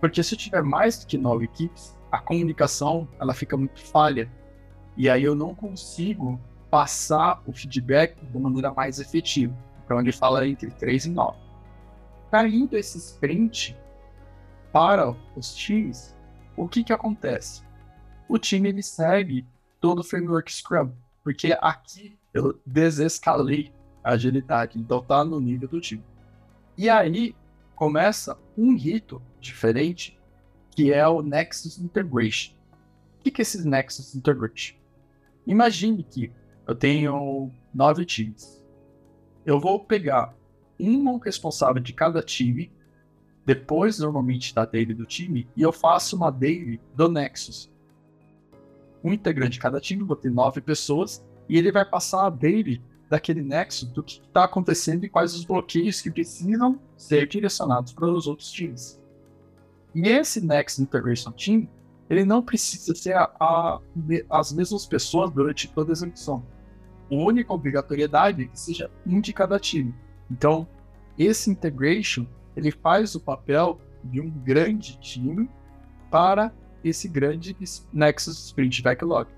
Porque 0.00 0.20
se 0.20 0.34
eu 0.34 0.38
tiver 0.38 0.64
mais 0.64 0.98
do 0.98 1.06
que 1.06 1.16
nove 1.16 1.44
equipes, 1.44 1.96
a 2.10 2.18
comunicação 2.18 3.06
ela 3.20 3.32
fica 3.34 3.56
muito 3.56 3.80
falha. 3.86 4.28
E 4.96 5.08
aí 5.08 5.22
eu 5.22 5.36
não 5.36 5.54
consigo 5.54 6.40
passar 6.72 7.40
o 7.46 7.52
feedback 7.52 8.16
de 8.20 8.36
maneira 8.36 8.74
mais 8.74 8.98
efetiva. 8.98 9.56
Então 9.84 10.00
ele 10.00 10.10
fala 10.10 10.44
entre 10.44 10.68
três 10.72 11.04
e 11.04 11.10
nove. 11.10 11.38
Caindo 12.32 12.76
esse 12.76 12.98
sprint 12.98 13.78
para 14.72 15.14
os 15.36 15.54
times, 15.54 16.16
o 16.56 16.66
que, 16.66 16.82
que 16.82 16.92
acontece? 16.92 17.62
O 18.28 18.38
time 18.38 18.70
ele 18.70 18.82
segue 18.82 19.46
todo 19.80 20.00
o 20.00 20.04
framework 20.04 20.52
Scrum, 20.52 20.90
porque 21.22 21.56
aqui 21.60 22.17
eu 22.32 22.58
desescalei 22.64 23.72
a 24.02 24.12
agilidade, 24.12 24.78
então 24.78 25.02
tá 25.02 25.24
no 25.24 25.40
nível 25.40 25.68
do 25.68 25.80
time. 25.80 26.04
E 26.76 26.88
aí 26.88 27.34
começa 27.74 28.38
um 28.56 28.76
rito 28.76 29.20
diferente, 29.40 30.18
que 30.70 30.92
é 30.92 31.06
o 31.06 31.22
Nexus 31.22 31.78
Integration. 31.78 32.52
O 33.18 33.22
que, 33.30 33.40
é 33.40 33.42
esse 33.42 33.66
Nexus 33.66 34.14
Integration? 34.14 34.76
Imagine 35.46 36.02
que 36.02 36.32
eu 36.66 36.74
tenho 36.74 37.50
nove 37.74 38.04
times. 38.04 38.64
Eu 39.44 39.58
vou 39.58 39.80
pegar 39.80 40.34
um 40.78 41.16
responsável 41.18 41.82
de 41.82 41.92
cada 41.92 42.22
time, 42.22 42.70
depois 43.44 43.98
normalmente 43.98 44.54
da 44.54 44.64
daily 44.64 44.94
do 44.94 45.06
time, 45.06 45.48
e 45.56 45.62
eu 45.62 45.72
faço 45.72 46.14
uma 46.16 46.30
daily 46.30 46.80
do 46.94 47.08
Nexus. 47.08 47.70
Um 49.02 49.12
integrante 49.12 49.52
de 49.52 49.60
cada 49.60 49.80
time, 49.80 50.04
vou 50.04 50.16
ter 50.16 50.30
nove 50.30 50.60
pessoas, 50.60 51.24
e 51.48 51.56
ele 51.56 51.72
vai 51.72 51.84
passar 51.84 52.26
a 52.26 52.30
dele 52.30 52.82
daquele 53.08 53.42
nexo 53.42 53.86
do 53.86 54.02
que 54.02 54.20
está 54.20 54.44
acontecendo 54.44 55.04
e 55.04 55.08
quais 55.08 55.34
os 55.34 55.44
bloqueios 55.44 56.00
que 56.00 56.10
precisam 56.10 56.78
ser 56.96 57.26
direcionados 57.26 57.92
para 57.92 58.06
os 58.06 58.26
outros 58.26 58.50
times. 58.52 59.00
E 59.94 60.08
esse 60.08 60.44
Next 60.44 60.80
Integration 60.80 61.32
Team, 61.32 61.68
ele 62.10 62.24
não 62.24 62.42
precisa 62.42 62.94
ser 62.94 63.14
a, 63.14 63.30
a, 63.40 63.80
as 64.30 64.52
mesmas 64.52 64.86
pessoas 64.86 65.30
durante 65.30 65.68
toda 65.72 65.92
a 65.92 65.94
execução. 65.94 66.44
A 67.10 67.14
única 67.14 67.52
obrigatoriedade 67.52 68.42
é 68.42 68.46
que 68.46 68.60
seja 68.60 68.90
um 69.06 69.20
de 69.20 69.32
cada 69.32 69.58
time. 69.58 69.94
Então, 70.30 70.68
esse 71.18 71.50
integration, 71.50 72.26
ele 72.54 72.70
faz 72.70 73.14
o 73.14 73.20
papel 73.20 73.80
de 74.04 74.20
um 74.20 74.30
grande 74.30 74.98
time 75.00 75.48
para 76.10 76.52
esse 76.84 77.08
grande 77.08 77.56
Nexus 77.92 78.46
Sprint 78.46 78.82
Backlog. 78.82 79.28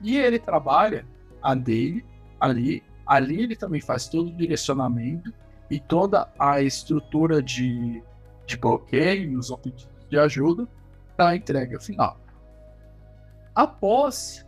E 0.00 0.16
ele 0.16 0.38
trabalha 0.38 1.06
a 1.42 1.54
dele 1.54 2.04
ali. 2.40 2.82
Ali 3.06 3.42
ele 3.42 3.56
também 3.56 3.80
faz 3.80 4.08
todo 4.08 4.28
o 4.28 4.36
direcionamento 4.36 5.32
e 5.70 5.80
toda 5.80 6.30
a 6.38 6.60
estrutura 6.60 7.42
de, 7.42 8.02
de 8.46 8.56
bloqueios 8.56 9.50
ou 9.50 9.58
pedidos 9.58 9.88
de 10.08 10.18
ajuda 10.18 10.68
para 11.16 11.30
a 11.30 11.36
entrega 11.36 11.80
final. 11.80 12.18
Após 13.54 14.46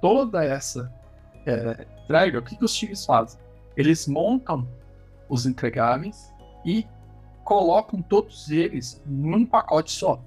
toda 0.00 0.44
essa 0.44 0.92
é, 1.46 1.86
entrega, 2.04 2.38
o 2.38 2.42
que, 2.42 2.56
que 2.56 2.64
os 2.64 2.74
times 2.74 3.04
fazem? 3.04 3.40
Eles 3.76 4.06
montam 4.06 4.68
os 5.28 5.46
entregáveis 5.46 6.32
e 6.64 6.86
colocam 7.44 8.02
todos 8.02 8.50
eles 8.50 9.02
num 9.06 9.46
pacote 9.46 9.90
só. 9.92 10.22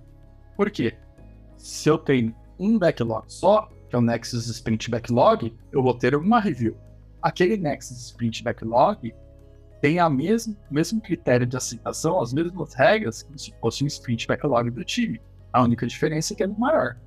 Por 0.55 0.69
quê? 0.71 0.97
Se 1.57 1.89
eu 1.89 1.97
tenho 1.97 2.35
um 2.59 2.77
backlog 2.77 3.25
só, 3.27 3.69
que 3.93 3.95
é 3.95 3.99
o 3.99 4.01
Nexus 4.01 4.47
Sprint 4.47 4.89
Backlog, 4.89 5.55
eu 5.71 5.83
vou 5.83 5.93
ter 5.93 6.15
uma 6.15 6.39
review. 6.39 6.75
Aquele 7.21 7.55
Nexus 7.57 8.07
Sprint 8.07 8.43
Backlog 8.43 9.13
tem 9.81 9.99
a 9.99 10.09
mesmo, 10.09 10.57
o 10.71 10.73
mesmo 10.73 10.99
critério 10.99 11.45
de 11.45 11.55
aceitação, 11.55 12.19
as 12.19 12.33
mesmas 12.33 12.73
regras 12.73 13.21
que 13.21 13.37
se 13.37 13.53
fosse 13.61 13.83
um 13.83 13.87
Sprint 13.87 14.25
Backlog 14.25 14.71
do 14.71 14.83
time. 14.83 15.21
A 15.51 15.61
única 15.61 15.85
diferença 15.85 16.33
é 16.33 16.35
que 16.35 16.41
é 16.41 16.47
maior. 16.47 16.97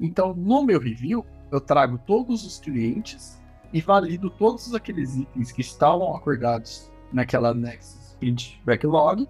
Então, 0.00 0.34
no 0.34 0.64
meu 0.64 0.80
review, 0.80 1.24
eu 1.52 1.60
trago 1.60 1.98
todos 2.04 2.44
os 2.44 2.58
clientes 2.58 3.40
e 3.72 3.80
valido 3.80 4.28
todos 4.28 4.74
aqueles 4.74 5.14
itens 5.14 5.52
que 5.52 5.60
estavam 5.60 6.16
acordados 6.16 6.90
naquela 7.12 7.54
Nexus 7.54 8.08
Sprint 8.08 8.60
Backlog 8.66 9.28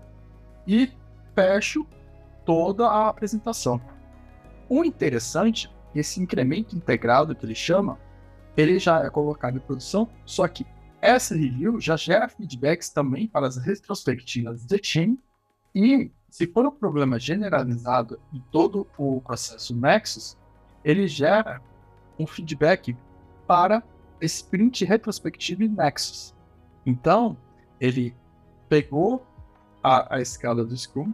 e 0.66 0.90
fecho 1.34 1.86
toda 2.46 2.88
a 2.88 3.08
apresentação. 3.08 3.78
O 4.70 4.82
interessante 4.86 5.70
esse 5.94 6.20
incremento 6.20 6.76
integrado 6.76 7.34
que 7.34 7.44
ele 7.44 7.54
chama, 7.54 7.98
ele 8.56 8.78
já 8.78 9.04
é 9.04 9.10
colocado 9.10 9.56
em 9.56 9.60
produção, 9.60 10.08
só 10.24 10.46
que 10.48 10.66
essa 11.00 11.34
review 11.34 11.80
já 11.80 11.96
gera 11.96 12.28
feedbacks 12.28 12.88
também 12.88 13.28
para 13.28 13.46
as 13.46 13.56
retrospectivas 13.56 14.64
do 14.64 14.78
time 14.78 15.18
e 15.74 16.10
se 16.30 16.46
for 16.46 16.66
um 16.66 16.70
problema 16.70 17.18
generalizado 17.18 18.20
em 18.32 18.40
todo 18.50 18.86
o 18.98 19.20
processo 19.20 19.74
Nexus, 19.74 20.36
ele 20.84 21.06
gera 21.06 21.62
um 22.18 22.26
feedback 22.26 22.96
para 23.46 23.82
sprint 24.20 24.84
retrospectiva 24.84 25.64
Nexus. 25.64 26.34
Então, 26.84 27.36
ele 27.80 28.14
pegou 28.68 29.26
a, 29.82 30.16
a 30.16 30.20
escala 30.20 30.64
do 30.64 30.76
Scrum, 30.76 31.12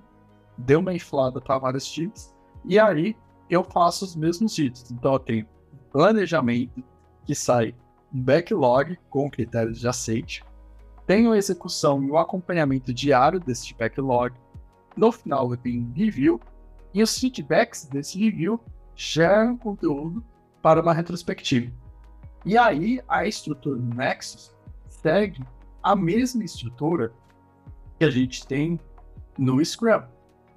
deu 0.56 0.80
uma 0.80 0.94
inflada 0.94 1.40
para 1.40 1.58
vários 1.58 1.90
times, 1.90 2.34
e 2.64 2.78
aí 2.78 3.16
eu 3.48 3.64
faço 3.64 4.04
os 4.04 4.16
mesmos 4.16 4.58
itens. 4.58 4.90
Então 4.90 5.12
eu 5.14 5.18
tenho 5.18 5.46
planejamento, 5.92 6.82
que 7.24 7.34
sai 7.34 7.74
um 8.12 8.20
backlog 8.20 8.98
com 9.08 9.30
critérios 9.30 9.78
de 9.80 9.88
aceite, 9.88 10.44
tenho 11.06 11.32
a 11.32 11.38
execução 11.38 12.02
e 12.02 12.10
o 12.10 12.18
acompanhamento 12.18 12.92
diário 12.92 13.38
desse 13.38 13.74
backlog. 13.74 14.34
No 14.96 15.12
final 15.12 15.50
eu 15.50 15.56
tenho 15.56 15.82
um 15.82 15.92
review 15.92 16.40
e 16.92 17.02
os 17.02 17.18
feedbacks 17.18 17.86
desse 17.86 18.18
review 18.18 18.60
geram 18.94 19.56
conteúdo 19.56 20.24
para 20.62 20.80
uma 20.80 20.94
retrospectiva. 20.94 21.72
E 22.44 22.56
aí 22.56 23.00
a 23.08 23.26
estrutura 23.26 23.76
do 23.76 23.94
Nexus 23.94 24.54
segue 24.88 25.42
a 25.82 25.94
mesma 25.94 26.44
estrutura 26.44 27.12
que 27.98 28.04
a 28.04 28.10
gente 28.10 28.46
tem 28.46 28.80
no 29.36 29.62
Scrum. 29.64 30.02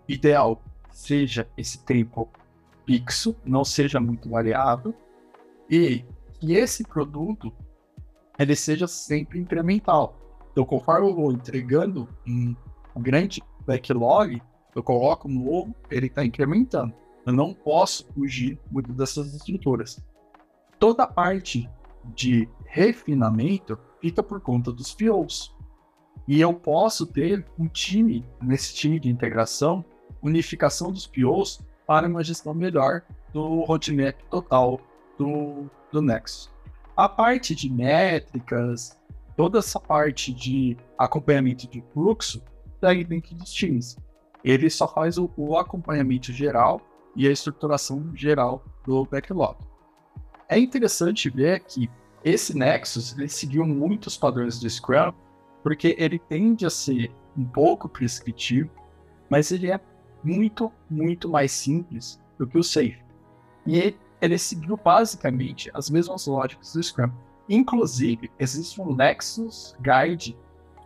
Ideal 0.07 0.61
seja 0.91 1.49
esse 1.57 1.83
tempo 1.83 2.29
fixo, 2.87 3.35
não 3.45 3.65
seja 3.65 3.99
muito 3.99 4.29
variável, 4.29 4.95
e 5.69 6.05
que 6.39 6.53
esse 6.53 6.85
produto 6.85 7.53
ele 8.39 8.55
seja 8.55 8.87
sempre 8.87 9.37
incremental. 9.37 10.17
Então, 10.51 10.65
conforme 10.65 11.09
eu 11.09 11.15
vou 11.15 11.31
entregando 11.31 12.07
um 12.25 12.55
grande 12.95 13.43
backlog, 13.65 14.41
eu 14.73 14.81
coloco 14.81 15.27
um 15.27 15.31
novo, 15.31 15.75
ele 15.91 16.07
está 16.07 16.23
incrementando. 16.23 16.93
Eu 17.25 17.33
não 17.33 17.53
posso 17.53 18.07
fugir 18.13 18.57
muito 18.71 18.93
dessas 18.93 19.33
estruturas. 19.33 20.01
Toda 20.79 21.03
a 21.03 21.07
parte 21.07 21.69
de 22.15 22.47
refinamento 22.65 23.77
fica 23.99 24.23
por 24.23 24.39
conta 24.39 24.71
dos 24.71 24.93
POs. 24.93 25.53
E 26.27 26.39
eu 26.39 26.53
posso 26.53 27.05
ter 27.05 27.45
um 27.59 27.67
time, 27.67 28.25
nesse 28.41 28.73
time 28.73 28.99
de 28.99 29.09
integração, 29.09 29.83
unificação 30.21 30.91
dos 30.91 31.05
POs 31.05 31.61
para 31.87 32.07
uma 32.07 32.23
gestão 32.23 32.53
melhor 32.53 33.01
do 33.33 33.63
roadmap 33.63 34.15
total 34.29 34.79
do, 35.17 35.69
do 35.91 36.01
Nexus. 36.01 36.51
A 36.95 37.07
parte 37.07 37.55
de 37.55 37.71
métricas, 37.71 38.99
toda 39.37 39.59
essa 39.59 39.79
parte 39.79 40.33
de 40.33 40.77
acompanhamento 40.97 41.67
de 41.67 41.81
fluxo, 41.93 42.43
daí 42.81 43.03
dentro 43.03 43.33
dos 43.35 43.53
times. 43.53 43.97
Ele 44.43 44.69
só 44.69 44.87
faz 44.87 45.17
o, 45.17 45.31
o 45.37 45.57
acompanhamento 45.57 46.31
geral 46.33 46.81
e 47.15 47.27
a 47.27 47.31
estruturação 47.31 48.15
geral 48.15 48.63
do 48.85 49.05
backlog. 49.05 49.57
É 50.49 50.59
interessante 50.59 51.29
ver 51.29 51.61
que 51.61 51.89
esse 52.23 52.57
Nexus 52.57 53.17
ele 53.17 53.29
seguiu 53.29 53.65
muitos 53.65 54.17
padrões 54.17 54.59
do 54.59 54.69
Scrum, 54.69 55.13
porque 55.63 55.95
ele 55.97 56.19
tende 56.19 56.65
a 56.65 56.69
ser 56.69 57.11
um 57.37 57.45
pouco 57.45 57.87
prescritivo, 57.87 58.69
mas 59.29 59.51
ele 59.51 59.71
é 59.71 59.79
muito, 60.23 60.71
muito 60.89 61.29
mais 61.29 61.51
simples 61.51 62.19
do 62.37 62.47
que 62.47 62.57
o 62.57 62.63
Safe. 62.63 62.97
E 63.65 63.95
ele 64.21 64.37
seguiu 64.37 64.77
basicamente 64.77 65.69
as 65.73 65.89
mesmas 65.89 66.25
lógicas 66.25 66.73
do 66.73 66.81
Scrum. 66.81 67.11
Inclusive, 67.49 68.31
existe 68.39 68.81
um 68.81 68.95
Nexus 68.95 69.75
Guide 69.81 70.37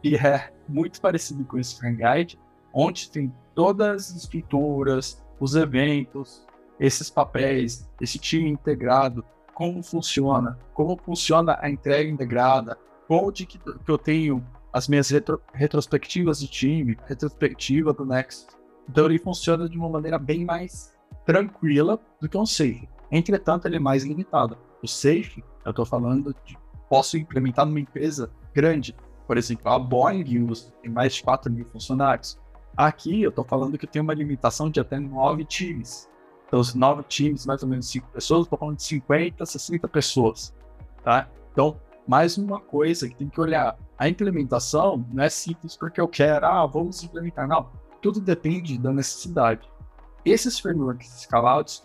que 0.01 0.15
é 0.15 0.51
muito 0.67 0.99
parecido 0.99 1.45
com 1.45 1.57
o 1.57 1.63
Scrum 1.63 1.95
Guide, 1.95 2.39
onde 2.73 3.09
tem 3.09 3.31
todas 3.53 4.09
as 4.09 4.23
estruturas, 4.23 5.23
os 5.39 5.55
eventos, 5.55 6.45
esses 6.79 7.09
papéis, 7.09 7.87
esse 7.99 8.17
time 8.17 8.49
integrado, 8.49 9.23
como 9.53 9.83
funciona, 9.83 10.57
como 10.73 10.97
funciona 10.97 11.57
a 11.61 11.69
entrega 11.69 12.09
integrada, 12.09 12.77
onde 13.07 13.45
que, 13.45 13.59
eu 13.87 13.97
tenho 13.97 14.43
as 14.73 14.87
minhas 14.87 15.09
retro, 15.09 15.39
retrospectivas 15.53 16.39
de 16.39 16.47
time, 16.47 16.97
retrospectiva 17.05 17.93
do 17.93 18.05
Next. 18.05 18.47
Então 18.91 19.05
ele 19.05 19.17
funciona 19.17 19.69
de 19.69 19.77
uma 19.77 19.87
maneira 19.87 20.19
bem 20.19 20.43
mais 20.43 20.93
tranquila 21.25 21.97
do 22.19 22.27
que 22.27 22.37
um 22.37 22.45
Safe. 22.45 22.89
Entretanto, 23.09 23.65
ele 23.65 23.77
é 23.77 23.79
mais 23.79 24.03
limitado. 24.03 24.57
O 24.83 24.87
Safe, 24.87 25.41
eu 25.63 25.69
estou 25.69 25.85
falando 25.85 26.35
de 26.45 26.57
posso 26.89 27.17
implementar 27.17 27.65
numa 27.65 27.79
empresa 27.79 28.29
grande. 28.53 28.93
Por 29.25 29.37
exemplo, 29.37 29.71
a 29.71 29.79
Boeing 29.79 30.25
tem 30.81 30.91
mais 30.91 31.13
de 31.13 31.23
4 31.23 31.49
mil 31.49 31.65
funcionários. 31.71 32.37
Aqui 32.75 33.23
eu 33.23 33.29
estou 33.29 33.45
falando 33.45 33.77
que 33.77 33.87
tem 33.87 34.01
uma 34.01 34.13
limitação 34.13 34.69
de 34.69 34.81
até 34.81 34.99
9 34.99 35.45
times. 35.45 36.09
Então, 36.47 36.59
os 36.59 36.75
9 36.75 37.03
times, 37.03 37.45
mais 37.45 37.63
ou 37.63 37.69
menos 37.69 37.87
5 37.87 38.09
pessoas, 38.09 38.43
estou 38.43 38.59
falando 38.59 38.75
de 38.75 38.83
50, 38.83 39.45
60 39.45 39.87
pessoas. 39.87 40.53
Tá? 41.01 41.29
Então, 41.53 41.79
mais 42.05 42.37
uma 42.37 42.59
coisa 42.59 43.07
que 43.07 43.15
tem 43.15 43.29
que 43.29 43.39
olhar. 43.39 43.77
A 43.97 44.09
implementação 44.09 45.05
não 45.13 45.23
é 45.23 45.29
simples 45.29 45.77
porque 45.77 46.01
eu 46.01 46.09
quero, 46.09 46.45
ah, 46.45 46.65
vamos 46.65 47.01
implementar. 47.03 47.47
Não, 47.47 47.69
tudo 48.01 48.19
depende 48.19 48.77
da 48.77 48.91
necessidade. 48.91 49.69
Esses 50.25 50.59
frameworks 50.59 51.19
escalados, 51.19 51.83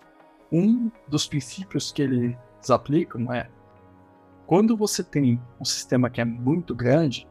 um 0.50 0.90
dos 1.08 1.26
princípios 1.26 1.92
que 1.92 2.02
eles 2.02 2.36
aplicam 2.68 3.32
é 3.32 3.48
quando 4.46 4.76
você 4.76 5.02
tem 5.02 5.40
um 5.60 5.64
sistema 5.64 6.08
que 6.08 6.20
é 6.20 6.24
muito 6.24 6.74
grande, 6.74 7.26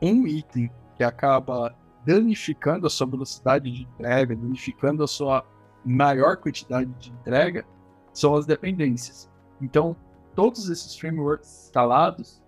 um 0.00 0.26
item 0.26 0.70
que 0.96 1.04
acaba 1.04 1.76
danificando 2.04 2.86
a 2.86 2.90
sua 2.90 3.06
velocidade 3.06 3.70
de 3.70 3.82
entrega, 3.82 4.34
danificando 4.34 5.04
a 5.04 5.06
sua 5.06 5.44
maior 5.84 6.36
quantidade 6.38 6.90
de 6.98 7.10
entrega, 7.10 7.66
são 8.12 8.34
as 8.34 8.46
dependências. 8.46 9.30
Então, 9.60 9.94
todos 10.34 10.68
esses 10.68 10.96
frameworks 10.96 11.66
instalados 11.66 12.42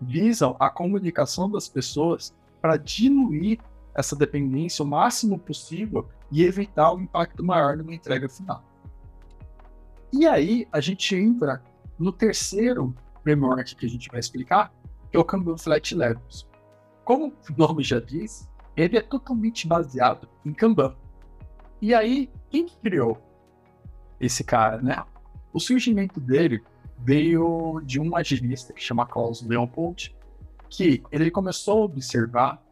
visam 0.00 0.54
a 0.60 0.70
comunicação 0.70 1.50
das 1.50 1.68
pessoas 1.68 2.34
para 2.60 2.76
diminuir 2.76 3.58
essa 3.94 4.16
dependência 4.16 4.84
o 4.84 4.88
máximo 4.88 5.38
possível 5.38 6.08
e 6.30 6.44
evitar 6.44 6.92
um 6.94 7.00
impacto 7.00 7.44
maior 7.44 7.76
numa 7.76 7.94
entrega 7.94 8.28
final. 8.28 8.62
E 10.12 10.26
aí 10.26 10.66
a 10.72 10.80
gente 10.80 11.14
entra 11.14 11.62
no 11.98 12.12
terceiro 12.12 12.94
framework 13.22 13.76
que 13.76 13.86
a 13.86 13.88
gente 13.88 14.08
vai 14.08 14.20
explicar, 14.20 14.72
que 15.10 15.16
é 15.16 15.20
o 15.20 15.24
Kanban 15.24 15.56
Flat 15.56 15.94
Levels. 15.94 16.48
Como 17.04 17.26
o 17.28 17.52
nome 17.56 17.82
já 17.82 18.00
diz, 18.00 18.48
ele 18.76 18.96
é 18.96 19.02
totalmente 19.02 19.66
baseado 19.66 20.28
em 20.44 20.52
Kanban. 20.52 20.96
E 21.82 21.94
aí, 21.94 22.30
quem 22.50 22.66
criou 22.82 23.18
esse 24.20 24.44
cara, 24.44 24.80
né? 24.82 25.02
O 25.52 25.58
surgimento 25.58 26.20
dele 26.20 26.62
veio 26.98 27.80
de 27.84 27.98
um 27.98 28.14
agilista 28.14 28.72
que 28.72 28.82
chama 28.82 29.06
Klaus 29.06 29.42
Leopold, 29.42 30.14
que 30.68 31.02
ele 31.10 31.30
começou 31.30 31.82
a 31.82 31.84
observar 31.86 32.62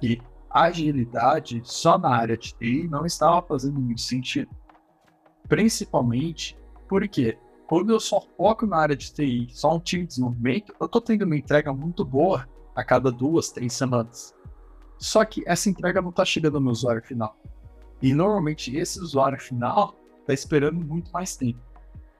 que 0.00 0.20
agilidade 0.50 1.60
só 1.64 1.96
na 1.96 2.10
área 2.10 2.36
de 2.36 2.54
TI 2.54 2.88
não 2.88 3.06
estava 3.06 3.40
fazendo 3.42 3.80
muito 3.80 4.00
sentido. 4.00 4.50
Principalmente 5.48 6.58
porque 6.88 7.38
quando 7.66 7.90
eu 7.90 8.00
só 8.00 8.20
foco 8.36 8.66
na 8.66 8.78
área 8.78 8.96
de 8.96 9.12
TI, 9.12 9.46
só 9.50 9.76
um 9.76 9.78
time 9.78 10.02
de 10.02 10.08
desenvolvimento, 10.08 10.74
eu 10.80 10.86
estou 10.86 11.00
tendo 11.00 11.24
uma 11.24 11.36
entrega 11.36 11.72
muito 11.72 12.04
boa 12.04 12.48
a 12.74 12.82
cada 12.82 13.12
duas, 13.12 13.50
três 13.50 13.72
semanas. 13.72 14.34
Só 14.98 15.24
que 15.24 15.42
essa 15.46 15.70
entrega 15.70 16.02
não 16.02 16.10
está 16.10 16.24
chegando 16.24 16.58
no 16.58 16.70
usuário 16.70 17.02
final. 17.02 17.36
E 18.02 18.12
normalmente 18.12 18.76
esse 18.76 19.00
usuário 19.00 19.40
final 19.40 19.94
está 20.20 20.32
esperando 20.34 20.84
muito 20.84 21.12
mais 21.12 21.36
tempo. 21.36 21.60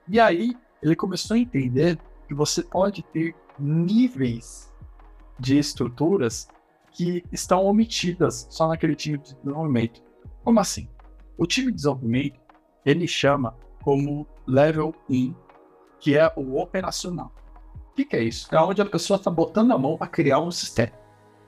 E 0.09 0.21
aí 0.21 0.57
ele 0.83 0.95
começou 0.95 1.35
a 1.35 1.39
entender 1.39 1.99
que 2.29 2.35
você 2.35 2.63
pode 2.63 3.03
ter 3.03 3.35
níveis 3.59 4.73
de 5.39 5.59
estruturas 5.59 6.49
que 6.93 7.25
estão 7.33 7.65
omitidas 7.65 8.47
só 8.51 8.69
naquele 8.69 8.95
time 8.95 9.19
de 9.19 9.35
desenvolvimento. 9.35 10.03
Como 10.45 10.61
assim? 10.61 10.89
O 11.37 11.47
time 11.47 11.69
de 11.69 11.77
desenvolvimento 11.77 12.41
ele 12.85 13.07
chama 13.07 13.57
como 13.83 14.27
level 14.47 14.95
1, 15.09 15.35
que 15.99 16.17
é 16.17 16.33
o 16.37 16.59
operacional. 16.61 17.33
O 17.91 17.95
que, 17.95 18.05
que 18.05 18.17
é 18.17 18.23
isso? 18.23 18.55
É 18.55 18.61
onde 18.61 18.81
a 18.81 18.87
pessoa 18.87 19.17
está 19.17 19.31
botando 19.31 19.73
a 19.73 19.79
mão 19.79 19.97
para 19.97 20.07
criar 20.07 20.41
um 20.41 20.51
sistema. 20.51 20.93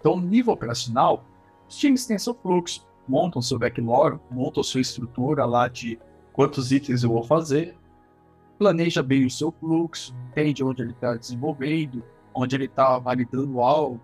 Então, 0.00 0.20
nível 0.20 0.52
operacional, 0.52 1.24
os 1.68 1.76
times 1.76 2.07
têm 2.07 2.18
seu 2.18 2.35
fluxo, 2.35 2.87
montam 3.09 3.40
seu 3.40 3.59
backlog, 3.59 4.18
montam 4.31 4.62
sua 4.62 4.81
estrutura 4.81 5.44
lá 5.44 5.68
de 5.68 5.98
quantos 6.33 6.72
itens 6.72 7.02
eu 7.02 7.11
vou 7.11 7.22
fazer, 7.22 7.76
planeja 8.59 9.02
bem 9.02 9.24
o 9.24 9.31
seu 9.31 9.52
fluxo, 9.52 10.14
entende 10.31 10.64
onde 10.64 10.83
ele 10.83 10.92
está 10.92 11.14
desenvolvendo, 11.14 12.02
onde 12.35 12.57
ele 12.57 12.64
está 12.66 12.98
validando 12.98 13.61
algo, 13.61 14.00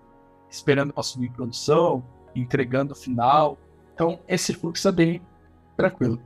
esperando 0.50 0.92
para 0.92 1.02
subir 1.02 1.30
produção, 1.30 2.04
entregando 2.34 2.92
o 2.92 2.96
final. 2.96 3.58
Então, 3.94 4.20
esse 4.28 4.52
fluxo 4.54 4.88
é 4.88 4.92
bem 4.92 5.22
tranquilo. 5.76 6.20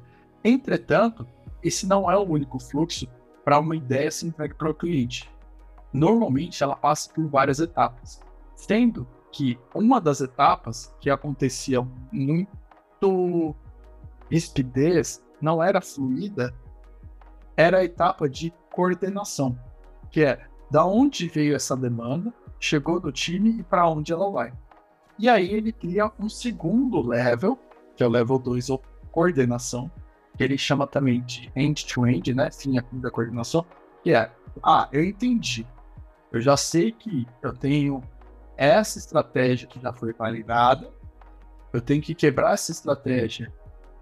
Entretanto, 0.45 1.27
esse 1.63 1.87
não 1.87 2.11
é 2.11 2.17
o 2.17 2.23
único 2.23 2.59
fluxo 2.59 3.07
para 3.45 3.59
uma 3.59 3.77
ideia 3.77 4.11
ser 4.11 4.27
entregue 4.27 4.55
para 4.55 4.71
o 4.71 4.75
cliente. 4.75 5.31
Normalmente, 5.93 6.63
ela 6.63 6.77
passa 6.77 7.13
por 7.13 7.27
várias 7.29 7.61
etapas, 7.61 8.21
sendo 8.55 9.07
que 9.31 9.59
uma 9.75 10.01
das 10.01 10.21
etapas 10.21 10.95
que 11.01 11.11
acontecia 11.11 11.87
muito 12.11 13.55
rispidez, 14.31 15.23
não 15.41 15.63
era 15.63 15.81
fluida, 15.81 16.55
era 17.57 17.79
a 17.79 17.85
etapa 17.85 18.29
de 18.29 18.53
coordenação, 18.73 19.59
que 20.11 20.25
é 20.25 20.47
da 20.71 20.87
onde 20.87 21.29
veio 21.29 21.55
essa 21.55 21.77
demanda, 21.77 22.33
chegou 22.63 23.01
no 23.01 23.11
time 23.11 23.59
e 23.59 23.63
para 23.65 23.89
onde 23.89 24.13
ela 24.13 24.31
vai. 24.31 24.53
E 25.19 25.29
aí 25.29 25.53
ele 25.53 25.73
cria 25.73 26.11
um 26.19 26.29
segundo 26.29 27.03
level, 27.03 27.59
que 27.97 28.05
é 28.05 28.07
o 28.07 28.11
level 28.11 28.39
2 28.39 28.71
ou 28.71 28.81
coordenação, 29.11 29.91
que 30.37 30.45
ele 30.45 30.57
chama 30.57 30.87
também 30.87 31.21
de 31.23 31.51
end-to-end, 31.57 32.31
-end, 32.31 32.35
né, 32.37 32.51
fim 32.51 33.01
da 33.01 33.11
coordenação, 33.11 33.67
que 34.03 34.15
é, 34.15 34.31
ah, 34.63 34.89
eu 34.93 35.05
entendi, 35.05 35.67
eu 36.31 36.41
já 36.41 36.57
sei 36.57 36.93
que 36.93 37.27
eu 37.43 37.53
tenho 37.53 38.01
essa 38.57 38.99
estratégia 38.99 39.67
que 39.67 39.81
já 39.81 39.93
foi 39.93 40.13
validada, 40.13 40.89
eu 41.73 41.81
tenho 41.81 42.01
que 42.01 42.15
quebrar 42.15 42.55
essa 42.55 42.71
estratégia 42.71 43.53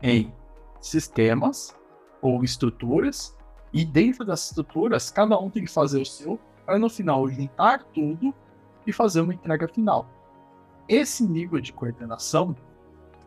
em 0.02 0.32
sistemas 0.80 1.74
ou 2.20 2.44
estruturas. 2.44 3.36
E 3.72 3.84
dentro 3.84 4.24
das 4.24 4.46
estruturas, 4.46 5.10
cada 5.10 5.38
um 5.38 5.48
tem 5.48 5.64
que 5.64 5.70
fazer 5.70 6.00
o 6.00 6.04
seu, 6.04 6.38
para 6.66 6.78
no 6.78 6.90
final 6.90 7.28
juntar 7.28 7.84
tudo 7.84 8.34
e 8.86 8.92
fazer 8.92 9.20
uma 9.20 9.34
entrega 9.34 9.68
final. 9.68 10.08
Esse 10.88 11.22
nível 11.22 11.60
de 11.60 11.72
coordenação, 11.72 12.54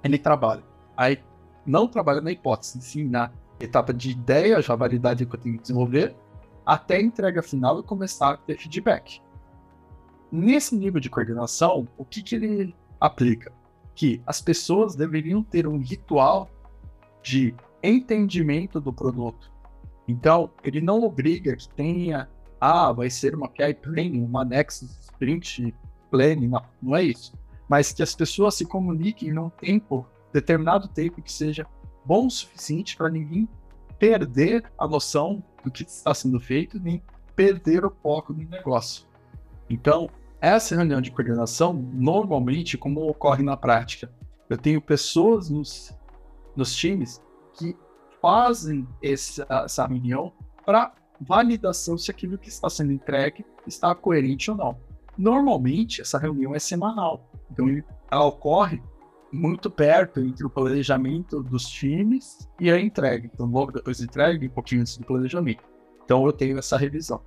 ele 0.03 0.17
trabalha. 0.17 0.63
Aí, 0.97 1.19
não 1.65 1.87
trabalha 1.87 2.21
na 2.21 2.31
hipótese, 2.31 2.81
sim 2.81 3.05
na 3.05 3.31
etapa 3.59 3.93
de 3.93 4.11
ideia, 4.11 4.61
já 4.61 4.75
validade 4.75 5.25
que 5.25 5.35
eu 5.35 5.39
tenho 5.39 5.55
que 5.55 5.61
desenvolver, 5.61 6.15
até 6.65 6.97
a 6.97 7.01
entrega 7.01 7.41
final 7.41 7.79
e 7.79 7.83
começar 7.83 8.31
a 8.31 8.37
ter 8.37 8.57
feedback. 8.57 9.21
Nesse 10.31 10.75
nível 10.75 10.99
de 10.99 11.09
coordenação, 11.09 11.87
o 11.97 12.03
que, 12.03 12.21
que 12.21 12.35
ele 12.35 12.75
aplica? 12.99 13.51
Que 13.95 14.21
as 14.25 14.41
pessoas 14.41 14.95
deveriam 14.95 15.43
ter 15.43 15.67
um 15.67 15.77
ritual 15.77 16.49
de 17.21 17.55
entendimento 17.81 18.81
do 18.81 18.91
produto. 18.91 19.51
Então, 20.07 20.49
ele 20.63 20.81
não 20.81 21.03
obriga 21.03 21.55
que 21.55 21.69
tenha, 21.69 22.27
ah, 22.59 22.91
vai 22.91 23.09
ser 23.09 23.35
uma 23.35 23.47
PI 23.47 23.75
Planning, 23.75 24.23
uma 24.23 24.43
Nexus 24.43 25.02
Sprint 25.13 25.73
Planning, 26.11 26.47
não, 26.47 26.63
não 26.81 26.95
é 26.95 27.03
isso. 27.03 27.33
Mas 27.67 27.91
que 27.91 28.03
as 28.03 28.13
pessoas 28.13 28.55
se 28.55 28.65
comuniquem 28.65 29.31
num 29.31 29.49
tempo, 29.49 30.05
determinado 30.31 30.87
tempo 30.87 31.21
que 31.21 31.31
seja 31.31 31.65
bom 32.05 32.27
o 32.27 32.31
suficiente 32.31 32.97
para 32.97 33.09
ninguém 33.09 33.47
perder 33.97 34.69
a 34.77 34.87
noção 34.87 35.43
do 35.63 35.71
que 35.71 35.83
está 35.83 36.13
sendo 36.13 36.39
feito, 36.39 36.79
nem 36.79 37.01
perder 37.35 37.85
o 37.85 37.89
foco 37.89 38.33
do 38.33 38.43
negócio. 38.43 39.05
Então, 39.69 40.09
essa 40.41 40.75
reunião 40.75 40.99
de 40.99 41.09
coordenação, 41.09 41.73
normalmente, 41.73 42.77
como 42.77 43.07
ocorre 43.07 43.43
na 43.43 43.55
prática, 43.55 44.11
eu 44.49 44.57
tenho 44.57 44.81
pessoas 44.81 45.49
nos, 45.49 45.95
nos 46.55 46.75
times 46.75 47.23
que 47.57 47.77
fazem 48.21 48.87
essa 49.01 49.87
reunião 49.87 50.33
para 50.65 50.93
validação 51.19 51.97
se 51.97 52.11
aquilo 52.11 52.37
que 52.37 52.49
está 52.49 52.69
sendo 52.69 52.91
entregue 52.91 53.45
está 53.65 53.95
coerente 53.95 54.51
ou 54.51 54.57
não. 54.57 54.77
Normalmente, 55.17 56.01
essa 56.01 56.17
reunião 56.17 56.55
é 56.55 56.59
semanal, 56.59 57.29
então 57.51 57.67
ela 58.09 58.25
ocorre 58.25 58.81
muito 59.31 59.69
perto 59.69 60.19
entre 60.19 60.45
o 60.45 60.49
planejamento 60.49 61.41
dos 61.41 61.67
times 61.67 62.47
e 62.59 62.69
a 62.69 62.79
entrega. 62.79 63.29
Então, 63.33 63.47
logo 63.47 63.71
depois 63.71 63.97
da 63.97 64.05
entrega, 64.05 64.45
um 64.45 64.49
pouquinho 64.49 64.81
antes 64.81 64.97
do 64.97 65.05
planejamento. 65.05 65.63
Então, 66.03 66.25
eu 66.25 66.31
tenho 66.31 66.57
essa 66.57 66.77
revisão. 66.77 67.21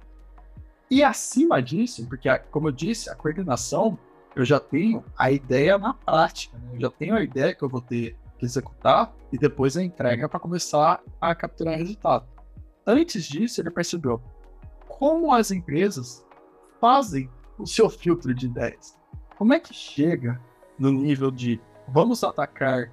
E 0.88 1.02
acima 1.02 1.60
disso, 1.60 2.06
porque, 2.08 2.28
como 2.50 2.68
eu 2.68 2.72
disse, 2.72 3.10
a 3.10 3.14
coordenação, 3.16 3.98
eu 4.36 4.44
já 4.44 4.60
tenho 4.60 5.04
a 5.18 5.32
ideia 5.32 5.76
na 5.78 5.94
prática, 5.94 6.56
né? 6.58 6.70
eu 6.74 6.80
já 6.80 6.90
tenho 6.90 7.16
a 7.16 7.22
ideia 7.22 7.54
que 7.54 7.64
eu 7.64 7.68
vou 7.68 7.80
ter 7.80 8.16
que 8.38 8.44
executar 8.44 9.12
e 9.32 9.38
depois 9.38 9.76
a 9.76 9.82
entrega 9.82 10.28
para 10.28 10.38
começar 10.38 11.02
a 11.20 11.34
capturar 11.34 11.76
resultado. 11.76 12.26
Antes 12.86 13.24
disso, 13.24 13.60
ele 13.60 13.70
percebeu 13.70 14.22
como 14.86 15.32
as 15.32 15.50
empresas 15.50 16.24
fazem 16.80 17.28
o 17.58 17.66
seu 17.66 17.88
filtro 17.88 18.34
de 18.34 18.46
ideias. 18.46 18.98
Como 19.36 19.52
é 19.52 19.60
que 19.60 19.74
chega 19.74 20.40
no 20.78 20.90
nível 20.90 21.30
de 21.30 21.60
vamos 21.88 22.22
atacar 22.24 22.90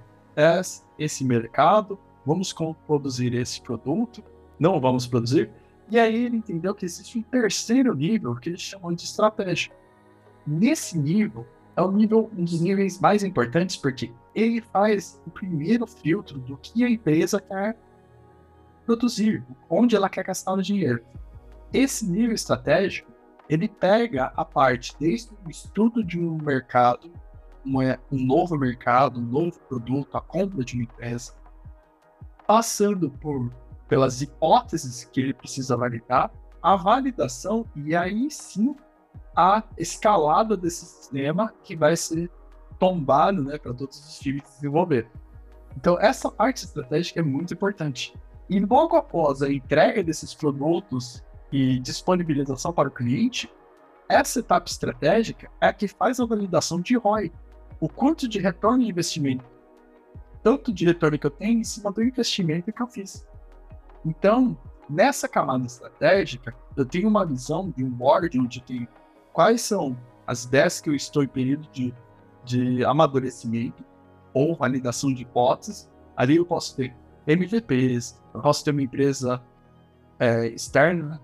esse 0.98 1.24
mercado, 1.24 1.98
vamos 2.24 2.54
produzir 2.86 3.34
esse 3.34 3.60
produto, 3.60 4.22
não 4.58 4.80
vamos 4.80 5.06
produzir, 5.06 5.50
e 5.90 5.98
aí 5.98 6.24
ele 6.24 6.38
entendeu 6.38 6.74
que 6.74 6.84
existe 6.84 7.18
um 7.18 7.22
terceiro 7.22 7.94
nível 7.94 8.34
que 8.36 8.48
eles 8.48 8.60
chamam 8.60 8.92
de 8.92 9.04
estratégia. 9.04 9.72
Nesse 10.46 10.98
nível, 10.98 11.46
é 11.76 11.82
o 11.82 11.90
nível, 11.90 12.30
um 12.36 12.44
dos 12.44 12.60
níveis 12.60 13.00
mais 13.00 13.22
importantes, 13.22 13.76
porque 13.76 14.12
ele 14.34 14.60
faz 14.60 15.20
o 15.26 15.30
primeiro 15.30 15.86
filtro 15.86 16.38
do 16.38 16.56
que 16.56 16.84
a 16.84 16.90
empresa 16.90 17.40
quer 17.40 17.76
produzir, 18.86 19.44
onde 19.68 19.96
ela 19.96 20.08
quer 20.08 20.24
gastar 20.24 20.52
o 20.52 20.62
dinheiro. 20.62 21.02
Esse 21.72 22.06
nível 22.06 22.34
estratégico, 22.34 23.10
ele 23.48 23.68
pega 23.68 24.32
a 24.36 24.44
parte 24.44 24.94
desde 24.98 25.32
o 25.44 25.50
estudo 25.50 26.02
de 26.02 26.18
um 26.18 26.38
mercado, 26.38 27.10
uma, 27.64 27.98
um 28.10 28.24
novo 28.24 28.56
mercado, 28.56 29.20
um 29.20 29.24
novo 29.24 29.58
produto, 29.60 30.16
a 30.16 30.20
compra 30.20 30.64
de 30.64 30.74
uma 30.74 30.84
empresa, 30.84 31.34
passando 32.46 33.10
por 33.10 33.50
pelas 33.88 34.22
hipóteses 34.22 35.04
que 35.04 35.20
ele 35.20 35.34
precisa 35.34 35.76
validar, 35.76 36.30
a 36.62 36.76
validação 36.76 37.66
e 37.76 37.94
aí 37.94 38.30
sim 38.30 38.74
a 39.36 39.62
escalada 39.76 40.56
desse 40.56 40.86
sistema 40.86 41.52
que 41.62 41.76
vai 41.76 41.96
ser 41.96 42.30
tombado 42.78 43.44
né, 43.44 43.58
para 43.58 43.74
todos 43.74 43.98
os 43.98 44.18
times 44.18 44.42
desenvolver. 44.54 45.08
Então, 45.76 45.98
essa 46.00 46.30
parte 46.30 46.64
estratégica 46.64 47.20
é 47.20 47.22
muito 47.22 47.52
importante. 47.52 48.14
E 48.48 48.60
logo 48.60 48.96
após 48.96 49.42
a 49.42 49.52
entrega 49.52 50.02
desses 50.02 50.34
produtos 50.34 51.22
e 51.52 51.78
disponibilização 51.78 52.72
para 52.72 52.88
o 52.88 52.92
cliente, 52.92 53.50
essa 54.08 54.40
etapa 54.40 54.68
estratégica 54.68 55.50
é 55.60 55.68
a 55.68 55.72
que 55.72 55.88
faz 55.88 56.20
a 56.20 56.26
validação 56.26 56.80
de 56.80 56.96
ROI, 56.96 57.32
o 57.80 57.88
quanto 57.88 58.28
de 58.28 58.38
retorno 58.38 58.84
de 58.84 58.90
investimento, 58.90 59.44
tanto 60.42 60.72
de 60.72 60.84
retorno 60.84 61.18
que 61.18 61.26
eu 61.26 61.30
tenho 61.30 61.60
em 61.60 61.64
cima 61.64 61.90
do 61.90 62.02
investimento 62.02 62.72
que 62.72 62.82
eu 62.82 62.86
fiz. 62.86 63.26
Então, 64.04 64.56
nessa 64.88 65.28
camada 65.28 65.64
estratégica, 65.64 66.54
eu 66.76 66.84
tenho 66.84 67.08
uma 67.08 67.24
visão 67.24 67.70
de 67.70 67.82
um 67.82 67.90
board 67.90 68.38
onde 68.38 68.60
tem 68.60 68.86
quais 69.32 69.62
são 69.62 69.96
as 70.26 70.44
ideias 70.44 70.80
que 70.80 70.90
eu 70.90 70.94
estou 70.94 71.22
em 71.22 71.28
período 71.28 71.68
de, 71.72 71.94
de 72.44 72.84
amadurecimento 72.84 73.84
ou 74.32 74.54
validação 74.54 75.12
de 75.12 75.22
hipóteses. 75.22 75.90
Ali 76.16 76.36
eu 76.36 76.44
posso 76.44 76.76
ter 76.76 76.94
MVPs, 77.26 78.22
eu 78.34 78.42
posso 78.42 78.64
ter 78.64 78.70
uma 78.70 78.82
empresa 78.82 79.42
é, 80.18 80.46
externa 80.48 81.20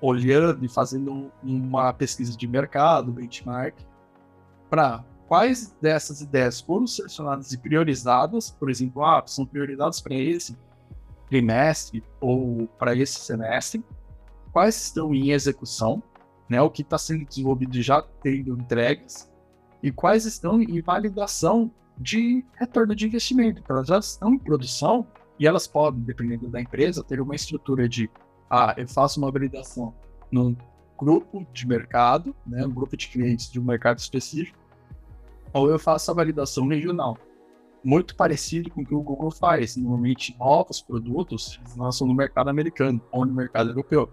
olhando 0.00 0.64
e 0.64 0.68
fazendo 0.68 1.30
uma 1.42 1.92
pesquisa 1.92 2.36
de 2.36 2.46
mercado, 2.46 3.12
benchmark, 3.12 3.76
para 4.70 5.04
quais 5.26 5.76
dessas 5.80 6.20
ideias 6.20 6.60
foram 6.60 6.86
selecionadas 6.86 7.52
e 7.52 7.58
priorizadas, 7.58 8.50
por 8.50 8.70
exemplo, 8.70 9.04
ah, 9.04 9.22
são 9.26 9.44
priorizadas 9.44 10.00
para 10.00 10.14
esse, 10.14 10.56
trimestre 11.28 12.02
ou 12.20 12.66
para 12.78 12.94
esse 12.94 13.20
semestre, 13.20 13.84
quais 14.52 14.76
estão 14.76 15.14
em 15.14 15.30
execução, 15.30 16.02
né, 16.48 16.60
o 16.62 16.70
que 16.70 16.82
está 16.82 16.96
sendo 16.96 17.26
desenvolvido 17.26 17.80
já 17.82 18.02
tendo 18.22 18.58
entregas, 18.58 19.30
e 19.82 19.92
quais 19.92 20.24
estão 20.24 20.60
em 20.60 20.80
validação 20.80 21.70
de 21.96 22.44
retorno 22.54 22.94
de 22.94 23.06
investimento. 23.06 23.62
Elas 23.68 23.86
já 23.86 23.98
estão 23.98 24.34
em 24.34 24.38
produção 24.38 25.06
e 25.38 25.46
elas 25.46 25.66
podem, 25.66 26.02
dependendo 26.02 26.48
da 26.48 26.60
empresa, 26.60 27.04
ter 27.04 27.20
uma 27.20 27.34
estrutura 27.34 27.88
de, 27.88 28.10
ah, 28.50 28.74
eu 28.76 28.88
faço 28.88 29.20
uma 29.20 29.30
validação 29.30 29.94
num 30.30 30.56
grupo 30.98 31.46
de 31.52 31.66
mercado, 31.66 32.34
né, 32.46 32.66
um 32.66 32.70
grupo 32.70 32.96
de 32.96 33.08
clientes 33.08 33.50
de 33.50 33.60
um 33.60 33.64
mercado 33.64 33.98
específico, 33.98 34.58
ou 35.52 35.70
eu 35.70 35.78
faço 35.78 36.10
a 36.10 36.14
validação 36.14 36.66
regional 36.66 37.16
muito 37.82 38.16
parecido 38.16 38.70
com 38.70 38.82
o 38.82 38.86
que 38.86 38.94
o 38.94 39.02
Google 39.02 39.30
faz. 39.30 39.76
Normalmente, 39.76 40.36
novos 40.38 40.80
produtos 40.80 41.60
lançam 41.76 42.06
no 42.06 42.14
mercado 42.14 42.48
americano 42.48 43.00
ou 43.10 43.24
no 43.24 43.32
mercado 43.32 43.70
europeu. 43.70 44.10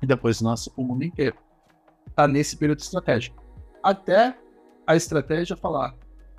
E 0.00 0.06
depois 0.06 0.40
lançam 0.40 0.72
o 0.76 0.84
mundo 0.84 1.04
inteiro. 1.04 1.36
Está 2.08 2.28
nesse 2.28 2.56
período 2.56 2.80
estratégico. 2.80 3.42
Até 3.82 4.36
a 4.86 4.96
estratégia 4.96 5.56
falar, 5.56 5.94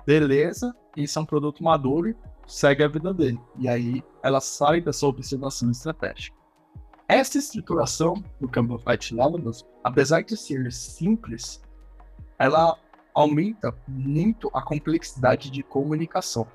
beleza, 0.06 0.74
isso 0.96 1.18
é 1.18 1.22
um 1.22 1.26
produto 1.26 1.62
maduro, 1.62 2.14
segue 2.46 2.82
a 2.82 2.88
vida 2.88 3.12
dele. 3.12 3.40
E 3.58 3.68
aí 3.68 4.02
ela 4.22 4.40
sai 4.40 4.80
dessa 4.80 5.06
observação 5.06 5.70
estratégica. 5.70 6.36
Essa 7.08 7.38
estruturação 7.38 8.22
do 8.40 8.48
Canva 8.48 8.78
Fight 8.80 9.14
Lambdas, 9.14 9.64
apesar 9.84 10.22
de 10.22 10.36
ser 10.36 10.72
simples, 10.72 11.62
ela 12.36 12.76
aumenta 13.14 13.72
muito 13.86 14.50
a 14.52 14.60
complexidade 14.60 15.48
de 15.48 15.62
comunicação. 15.62 16.48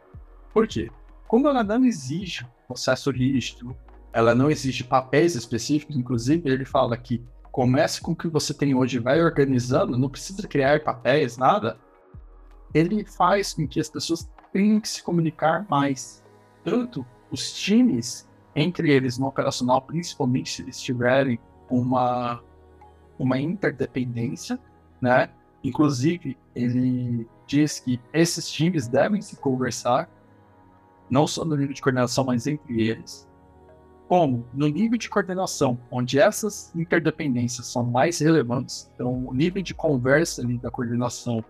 Por 0.53 0.67
quê? 0.67 0.91
Como 1.25 1.47
ela 1.47 1.63
não 1.63 1.85
exige 1.85 2.45
processo 2.67 3.09
rígido, 3.11 3.75
ela 4.11 4.35
não 4.35 4.51
exige 4.51 4.83
papéis 4.83 5.35
específicos, 5.35 5.95
inclusive 5.95 6.49
ele 6.49 6.65
fala 6.65 6.97
que 6.97 7.23
comece 7.49 8.01
com 8.01 8.11
o 8.11 8.15
que 8.15 8.27
você 8.27 8.53
tem 8.53 8.75
hoje, 8.75 8.99
vai 8.99 9.21
organizando, 9.21 9.97
não 9.97 10.09
precisa 10.09 10.45
criar 10.47 10.83
papéis, 10.83 11.37
nada. 11.37 11.79
Ele 12.73 13.05
faz 13.05 13.53
com 13.53 13.65
que 13.65 13.79
as 13.79 13.89
pessoas 13.89 14.29
tenham 14.51 14.81
que 14.81 14.89
se 14.89 15.01
comunicar 15.01 15.65
mais. 15.69 16.21
Tanto 16.63 17.05
os 17.31 17.53
times, 17.53 18.29
entre 18.55 18.91
eles 18.91 19.17
no 19.17 19.27
operacional, 19.27 19.81
principalmente 19.81 20.51
se 20.51 20.61
eles 20.61 20.79
tiverem 20.79 21.39
uma, 21.69 22.43
uma 23.17 23.39
interdependência, 23.39 24.59
né? 25.01 25.29
Inclusive, 25.63 26.37
ele 26.55 27.27
diz 27.45 27.79
que 27.79 27.99
esses 28.13 28.49
times 28.49 28.87
devem 28.87 29.21
se 29.21 29.35
conversar, 29.37 30.09
não 31.09 31.27
só 31.27 31.45
no 31.45 31.55
nível 31.55 31.73
de 31.73 31.81
coordenação, 31.81 32.23
mas 32.23 32.47
entre 32.47 32.81
eles. 32.81 33.29
Como 34.07 34.45
no 34.53 34.67
nível 34.67 34.97
de 34.97 35.09
coordenação, 35.09 35.79
onde 35.89 36.19
essas 36.19 36.73
interdependências 36.75 37.67
são 37.67 37.83
mais 37.83 38.19
relevantes, 38.19 38.91
então 38.93 39.25
o 39.27 39.33
nível 39.33 39.61
de 39.61 39.73
conversa 39.73 40.41
ali 40.41 40.57
da 40.57 40.69
coordenação 40.69 41.43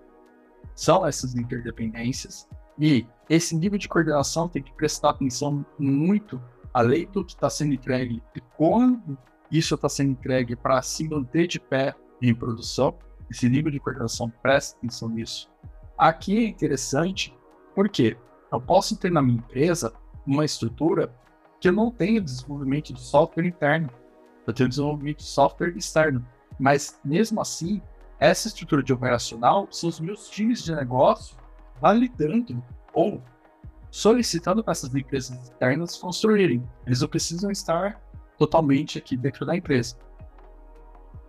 são 0.75 1.05
essas 1.05 1.35
interdependências, 1.35 2.47
e 2.77 3.05
esse 3.29 3.55
nível 3.55 3.79
de 3.79 3.87
coordenação 3.87 4.47
tem 4.47 4.61
que 4.61 4.73
prestar 4.73 5.11
atenção 5.11 5.65
muito 5.79 6.41
além 6.73 7.05
do 7.07 7.23
que 7.23 7.33
está 7.33 7.49
sendo 7.49 7.73
entregue 7.73 8.21
e 8.35 8.41
quando 8.57 9.17
isso 9.51 9.75
está 9.75 9.89
sendo 9.89 10.11
entregue 10.11 10.55
para 10.55 10.81
se 10.81 11.07
manter 11.07 11.47
de 11.47 11.59
pé 11.59 11.93
em 12.21 12.33
produção. 12.33 12.97
Esse 13.29 13.49
nível 13.49 13.71
de 13.71 13.79
coordenação, 13.79 14.29
presta 14.41 14.77
atenção 14.77 15.09
nisso. 15.09 15.49
Aqui 15.97 16.37
é 16.37 16.47
interessante 16.47 17.35
porque 17.75 18.17
eu 18.51 18.59
posso 18.59 18.97
ter 18.97 19.11
na 19.11 19.21
minha 19.21 19.37
empresa 19.37 19.93
uma 20.25 20.45
estrutura 20.45 21.13
que 21.59 21.69
eu 21.69 21.73
não 21.73 21.91
tenho 21.91 22.21
desenvolvimento 22.21 22.93
de 22.93 22.99
software 22.99 23.45
interno, 23.45 23.89
eu 24.45 24.53
tenho 24.53 24.67
desenvolvimento 24.67 25.17
de 25.17 25.23
software 25.23 25.77
externo, 25.77 26.25
mas 26.59 26.99
mesmo 27.03 27.39
assim 27.39 27.81
essa 28.19 28.47
estrutura 28.47 28.83
de 28.83 28.93
operacional 28.93 29.67
são 29.71 29.89
os 29.89 29.99
meus 29.99 30.29
times 30.29 30.63
de 30.63 30.75
negócio 30.75 31.37
validando 31.79 32.63
ou 32.93 33.21
solicitando 33.91 34.63
para 34.63 34.71
essas 34.71 34.95
empresas 34.95 35.37
externas 35.43 35.97
construírem. 35.97 36.63
Eles 36.87 37.01
não 37.01 37.09
precisam 37.09 37.51
estar 37.51 38.01
totalmente 38.37 38.97
aqui 38.97 39.17
dentro 39.17 39.45
da 39.45 39.55
empresa. 39.55 39.97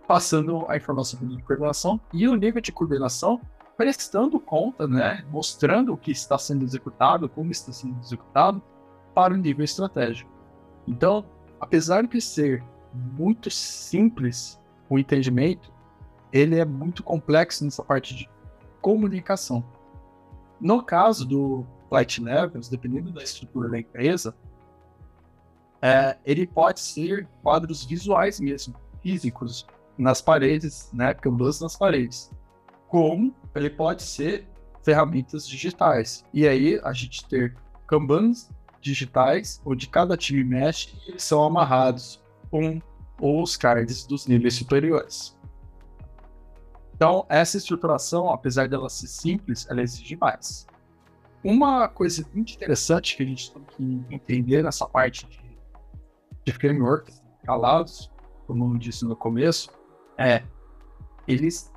Passando 0.07 0.65
a 0.69 0.77
informação 0.77 1.19
a 1.21 1.41
coordenação 1.43 1.99
e 2.13 2.27
o 2.27 2.35
nível 2.35 2.61
de 2.61 2.71
coordenação 2.71 3.39
prestando 3.77 4.39
conta, 4.39 4.87
né, 4.87 5.25
mostrando 5.29 5.93
o 5.93 5.97
que 5.97 6.11
está 6.11 6.37
sendo 6.37 6.63
executado, 6.63 7.27
como 7.27 7.51
está 7.51 7.71
sendo 7.71 7.99
executado 7.99 8.61
para 9.13 9.33
o 9.33 9.37
nível 9.37 9.63
estratégico. 9.63 10.31
Então, 10.87 11.25
apesar 11.59 12.05
de 12.05 12.21
ser 12.21 12.63
muito 12.93 13.49
simples 13.49 14.59
o 14.89 14.97
entendimento, 14.97 15.71
ele 16.31 16.59
é 16.59 16.65
muito 16.65 17.03
complexo 17.03 17.63
nessa 17.65 17.83
parte 17.83 18.15
de 18.15 18.29
comunicação. 18.81 19.63
No 20.59 20.83
caso 20.83 21.25
do 21.25 21.65
levels, 22.19 22.69
dependendo 22.69 23.11
da 23.11 23.23
estrutura 23.23 23.69
da 23.69 23.79
empresa, 23.79 24.35
é, 25.81 26.17
ele 26.25 26.47
pode 26.47 26.79
ser 26.79 27.27
quadros 27.41 27.83
visuais 27.85 28.39
mesmo, 28.39 28.75
físicos, 29.01 29.67
nas 29.97 30.21
paredes, 30.21 30.89
né, 30.93 31.13
canvas 31.13 31.59
nas 31.59 31.75
paredes. 31.75 32.31
Como 32.87 33.35
ele 33.53 33.69
pode 33.69 34.03
ser 34.03 34.47
ferramentas 34.83 35.47
digitais. 35.47 36.25
E 36.33 36.47
aí 36.47 36.79
a 36.83 36.93
gente 36.93 37.25
ter 37.27 37.55
kanbans 37.87 38.49
digitais, 38.81 39.61
onde 39.65 39.87
cada 39.87 40.17
time 40.17 40.43
mexe 40.43 40.93
e 41.05 41.11
eles 41.11 41.23
são 41.23 41.43
amarrados 41.43 42.21
com 42.49 42.81
os 43.21 43.55
cards 43.55 44.05
dos 44.05 44.27
níveis 44.27 44.55
superiores. 44.55 45.37
Então, 46.95 47.25
essa 47.29 47.57
estruturação, 47.57 48.29
apesar 48.29 48.67
dela 48.67 48.89
ser 48.89 49.07
simples, 49.07 49.67
ela 49.69 49.81
exige 49.81 50.15
mais. 50.15 50.67
Uma 51.43 51.89
coisa 51.89 52.25
muito 52.33 52.53
interessante 52.53 53.17
que 53.17 53.23
a 53.23 53.25
gente 53.25 53.51
tem 53.51 53.63
que 53.63 54.15
entender 54.15 54.63
nessa 54.63 54.87
parte 54.87 55.25
de, 55.25 55.41
de 56.45 56.53
frameworks 56.53 57.21
calados, 57.43 58.09
como 58.47 58.73
eu 58.73 58.77
disse 58.77 59.03
no 59.03 59.15
começo, 59.15 59.69
é 60.17 60.43
eles 61.27 61.71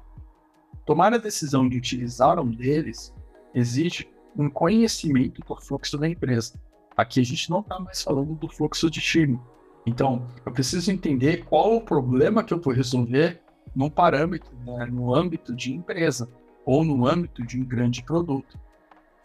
tomar 0.84 1.12
a 1.12 1.18
decisão 1.18 1.68
de 1.68 1.76
utilizar 1.76 2.38
um 2.38 2.50
deles 2.50 3.12
exige 3.52 4.08
um 4.36 4.48
conhecimento 4.48 5.42
do 5.42 5.56
fluxo 5.56 5.98
da 5.98 6.08
empresa. 6.08 6.60
Aqui 6.96 7.20
a 7.20 7.24
gente 7.24 7.50
não 7.50 7.60
está 7.60 7.78
mais 7.80 8.02
falando 8.02 8.34
do 8.34 8.48
fluxo 8.48 8.90
de 8.90 9.00
time. 9.00 9.40
Então, 9.84 10.26
eu 10.44 10.52
preciso 10.52 10.90
entender 10.90 11.44
qual 11.44 11.76
o 11.76 11.80
problema 11.80 12.44
que 12.44 12.52
eu 12.52 12.60
vou 12.60 12.72
resolver 12.72 13.40
num 13.74 13.90
parâmetro, 13.90 14.56
né, 14.64 14.86
no 14.86 15.14
âmbito 15.14 15.54
de 15.54 15.72
empresa 15.72 16.28
ou 16.64 16.84
no 16.84 17.06
âmbito 17.06 17.44
de 17.44 17.60
um 17.60 17.64
grande 17.64 18.02
produto. 18.02 18.58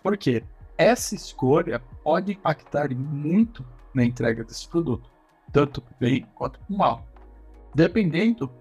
Por 0.02 0.18
quê? 0.18 0.44
Essa 0.78 1.16
escolha 1.16 1.80
pode 2.04 2.34
impactar 2.34 2.90
muito 2.96 3.66
na 3.94 4.04
entrega 4.04 4.44
desse 4.44 4.68
produto, 4.68 5.10
tanto 5.52 5.84
bem 6.00 6.26
quanto 6.34 6.60
mal. 6.70 7.06
Dependendo 7.76 8.52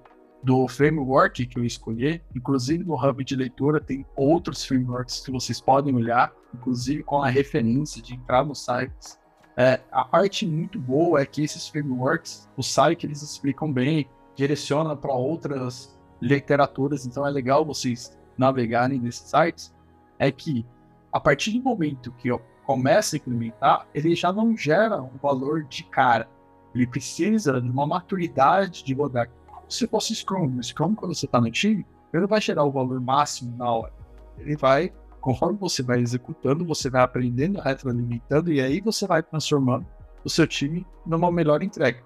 do 0.42 0.66
framework 0.68 1.46
que 1.46 1.58
eu 1.58 1.64
escolher, 1.64 2.22
inclusive 2.34 2.84
no 2.84 2.94
hub 2.94 3.24
de 3.24 3.36
leitura 3.36 3.80
tem 3.80 4.06
outros 4.16 4.64
frameworks 4.64 5.20
que 5.20 5.30
vocês 5.30 5.60
podem 5.60 5.94
olhar, 5.94 6.32
inclusive 6.54 7.02
com 7.02 7.22
a 7.22 7.28
referência 7.28 8.02
de 8.02 8.14
entrar 8.14 8.44
nos 8.44 8.64
sites. 8.64 9.18
É, 9.56 9.80
a 9.90 10.04
parte 10.04 10.46
muito 10.46 10.78
boa 10.78 11.20
é 11.20 11.26
que 11.26 11.42
esses 11.42 11.68
frameworks, 11.68 12.48
o 12.56 12.62
site 12.62 13.06
eles 13.06 13.22
explicam 13.22 13.70
bem, 13.70 14.08
direciona 14.34 14.96
para 14.96 15.12
outras 15.12 15.98
literaturas, 16.20 17.04
então 17.04 17.26
é 17.26 17.30
legal 17.30 17.64
vocês 17.64 18.16
navegarem 18.38 18.98
nesses 18.98 19.28
sites. 19.28 19.74
É 20.18 20.30
que 20.30 20.64
a 21.12 21.20
partir 21.20 21.52
do 21.52 21.62
momento 21.62 22.12
que 22.12 22.28
eu 22.28 22.40
começo 22.64 23.14
a 23.14 23.18
implementar, 23.18 23.86
ele 23.94 24.14
já 24.14 24.32
não 24.32 24.56
gera 24.56 25.02
um 25.02 25.16
valor 25.20 25.64
de 25.64 25.84
cara. 25.84 26.28
Ele 26.74 26.86
precisa 26.86 27.60
de 27.60 27.68
uma 27.68 27.86
maturidade 27.86 28.84
de 28.84 28.94
rodar 28.94 29.28
se 29.70 29.86
fosse 29.86 30.14
Scrum. 30.14 30.48
No 30.48 30.62
Scrum, 30.62 30.94
quando 30.94 31.14
você 31.14 31.26
está 31.26 31.40
no 31.40 31.50
time, 31.50 31.86
ele 32.12 32.22
não 32.22 32.28
vai 32.28 32.40
gerar 32.40 32.64
o 32.64 32.72
valor 32.72 33.00
máximo 33.00 33.56
na 33.56 33.70
hora. 33.72 33.92
Ele 34.38 34.56
vai, 34.56 34.92
conforme 35.20 35.58
você 35.58 35.82
vai 35.82 36.00
executando, 36.00 36.64
você 36.64 36.90
vai 36.90 37.02
aprendendo, 37.02 37.60
retroalimentando, 37.60 38.52
e 38.52 38.60
aí 38.60 38.80
você 38.80 39.06
vai 39.06 39.22
transformando 39.22 39.86
o 40.24 40.28
seu 40.28 40.46
time 40.46 40.86
numa 41.06 41.30
melhor 41.30 41.62
entrega. 41.62 42.02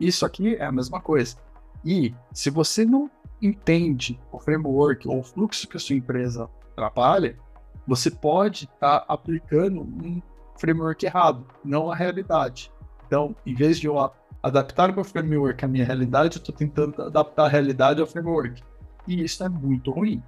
Isso 0.00 0.26
aqui 0.26 0.56
é 0.56 0.64
a 0.64 0.72
mesma 0.72 1.00
coisa. 1.00 1.36
E 1.84 2.14
se 2.32 2.50
você 2.50 2.84
não 2.84 3.10
entende 3.40 4.20
o 4.32 4.38
framework 4.38 5.06
ou 5.06 5.20
o 5.20 5.22
fluxo 5.22 5.68
que 5.68 5.76
a 5.76 5.80
sua 5.80 5.96
empresa 5.96 6.48
trabalha, 6.74 7.38
você 7.86 8.10
pode 8.10 8.64
estar 8.64 9.00
tá 9.00 9.04
aplicando 9.08 9.82
um 9.82 10.22
framework 10.56 11.04
errado, 11.04 11.46
não 11.64 11.90
a 11.90 11.94
realidade. 11.94 12.72
Então, 13.06 13.34
em 13.44 13.54
vez 13.54 13.78
de 13.78 13.86
eu 13.86 13.96
adaptar 14.42 14.90
o 14.90 14.94
meu 14.94 15.04
framework 15.04 15.64
à 15.64 15.68
minha 15.68 15.84
realidade, 15.84 16.36
eu 16.36 16.40
estou 16.40 16.54
tentando 16.54 17.02
adaptar 17.02 17.44
a 17.44 17.48
realidade 17.48 18.00
ao 18.00 18.06
framework. 18.06 18.62
E 19.06 19.22
isso 19.22 19.44
é 19.44 19.48
muito 19.48 19.90
ruim. 19.90 20.22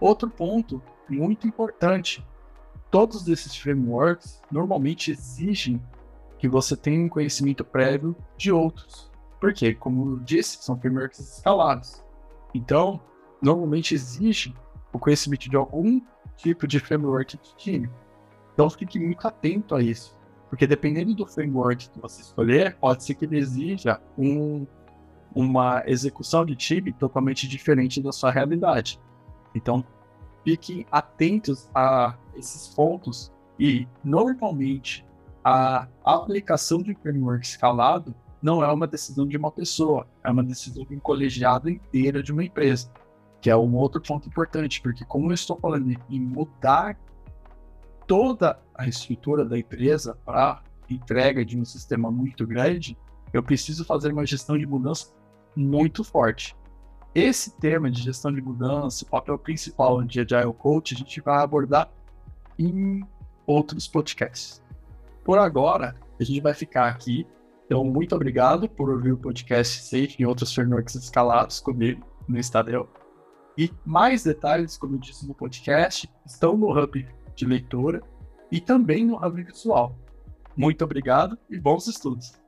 Outro 0.00 0.28
ponto 0.28 0.82
muito 1.08 1.46
importante: 1.46 2.26
todos 2.90 3.26
esses 3.28 3.56
frameworks 3.56 4.42
normalmente 4.50 5.10
exigem 5.10 5.82
que 6.38 6.48
você 6.48 6.76
tenha 6.76 7.04
um 7.04 7.08
conhecimento 7.08 7.64
prévio 7.64 8.16
de 8.36 8.52
outros. 8.52 9.10
Porque, 9.40 9.74
como 9.74 10.12
eu 10.12 10.18
disse, 10.18 10.58
são 10.62 10.78
frameworks 10.78 11.18
escalados. 11.18 12.02
Então, 12.54 13.00
normalmente 13.40 13.94
exige 13.94 14.54
o 14.92 14.98
conhecimento 14.98 15.48
de 15.48 15.56
algum 15.56 16.00
tipo 16.36 16.66
de 16.66 16.78
framework 16.78 17.36
de 17.36 17.56
time. 17.56 17.90
Então, 18.54 18.68
fique 18.70 18.98
muito 18.98 19.26
atento 19.26 19.74
a 19.74 19.82
isso. 19.82 20.16
Porque 20.48 20.66
dependendo 20.66 21.14
do 21.14 21.26
framework 21.26 21.90
que 21.90 22.00
você 22.00 22.22
escolher, 22.22 22.76
pode 22.76 23.04
ser 23.04 23.14
que 23.14 23.24
ele 23.24 23.38
exija 23.38 24.00
um, 24.16 24.66
uma 25.34 25.82
execução 25.86 26.44
de 26.44 26.56
time 26.56 26.92
totalmente 26.92 27.46
diferente 27.46 28.02
da 28.02 28.12
sua 28.12 28.30
realidade. 28.30 28.98
Então, 29.54 29.84
fiquem 30.44 30.86
atentos 30.90 31.68
a 31.74 32.16
esses 32.34 32.68
pontos 32.68 33.30
e, 33.58 33.86
normalmente, 34.02 35.04
a 35.44 35.86
aplicação 36.04 36.82
de 36.82 36.94
framework 36.94 37.44
escalado 37.44 38.14
não 38.40 38.62
é 38.62 38.72
uma 38.72 38.86
decisão 38.86 39.26
de 39.26 39.36
uma 39.36 39.50
pessoa, 39.50 40.06
é 40.22 40.30
uma 40.30 40.44
decisão 40.44 40.84
de 40.84 40.94
um 40.94 41.00
colegiado 41.00 41.68
inteiro 41.68 42.22
de 42.22 42.32
uma 42.32 42.44
empresa, 42.44 42.90
que 43.40 43.50
é 43.50 43.56
um 43.56 43.74
outro 43.76 44.00
ponto 44.00 44.28
importante, 44.28 44.80
porque 44.80 45.04
como 45.04 45.30
eu 45.30 45.34
estou 45.34 45.58
falando 45.58 45.94
em 46.10 46.20
mudar 46.20 46.98
toda 48.06 48.58
a 48.74 48.88
estrutura 48.88 49.44
da 49.44 49.58
empresa 49.58 50.18
para 50.24 50.62
entrega 50.88 51.44
de 51.44 51.58
um 51.58 51.64
sistema 51.64 52.10
muito 52.10 52.46
grande, 52.46 52.96
eu 53.32 53.42
preciso 53.42 53.84
fazer 53.84 54.12
uma 54.12 54.26
gestão 54.26 54.56
de 54.56 54.66
mudança 54.66 55.12
muito 55.54 56.02
forte. 56.02 56.56
Esse 57.14 57.50
tema 57.56 57.90
de 57.90 58.02
gestão 58.02 58.32
de 58.32 58.40
mudança, 58.40 59.04
o 59.04 59.08
papel 59.08 59.38
principal 59.38 60.02
de 60.02 60.20
Agile 60.20 60.52
Coach, 60.52 60.94
a 60.94 60.98
gente 60.98 61.20
vai 61.20 61.42
abordar 61.42 61.90
em 62.58 63.02
outros 63.46 63.86
podcasts. 63.86 64.62
Por 65.24 65.38
agora, 65.38 65.94
a 66.18 66.24
gente 66.24 66.40
vai 66.40 66.54
ficar 66.54 66.88
aqui. 66.88 67.26
Então, 67.66 67.84
muito 67.84 68.14
obrigado 68.14 68.68
por 68.68 68.88
ouvir 68.88 69.12
o 69.12 69.18
podcast 69.18 69.82
Safe 69.82 70.16
e 70.18 70.26
outros 70.26 70.54
frameworks 70.54 70.94
escalados 70.94 71.60
comigo 71.60 72.06
no 72.26 72.38
Estadeu. 72.38 72.88
E 73.58 73.72
mais 73.84 74.22
detalhes, 74.22 74.78
como 74.78 74.94
eu 74.94 75.00
disse 75.00 75.26
no 75.26 75.34
podcast, 75.34 76.08
estão 76.24 76.56
no 76.56 76.70
Hub 76.70 77.04
de 77.34 77.44
leitura 77.44 78.00
e 78.52 78.60
também 78.60 79.04
no 79.04 79.16
Hub 79.16 79.42
Visual. 79.42 79.98
Muito 80.56 80.84
obrigado 80.84 81.36
e 81.50 81.58
bons 81.58 81.88
estudos. 81.88 82.38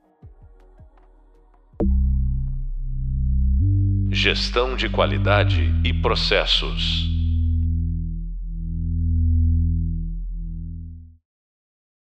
Gestão 4.13 4.77
de 4.77 4.89
qualidade 4.89 5.73
e 5.85 5.93
processos. 5.93 7.09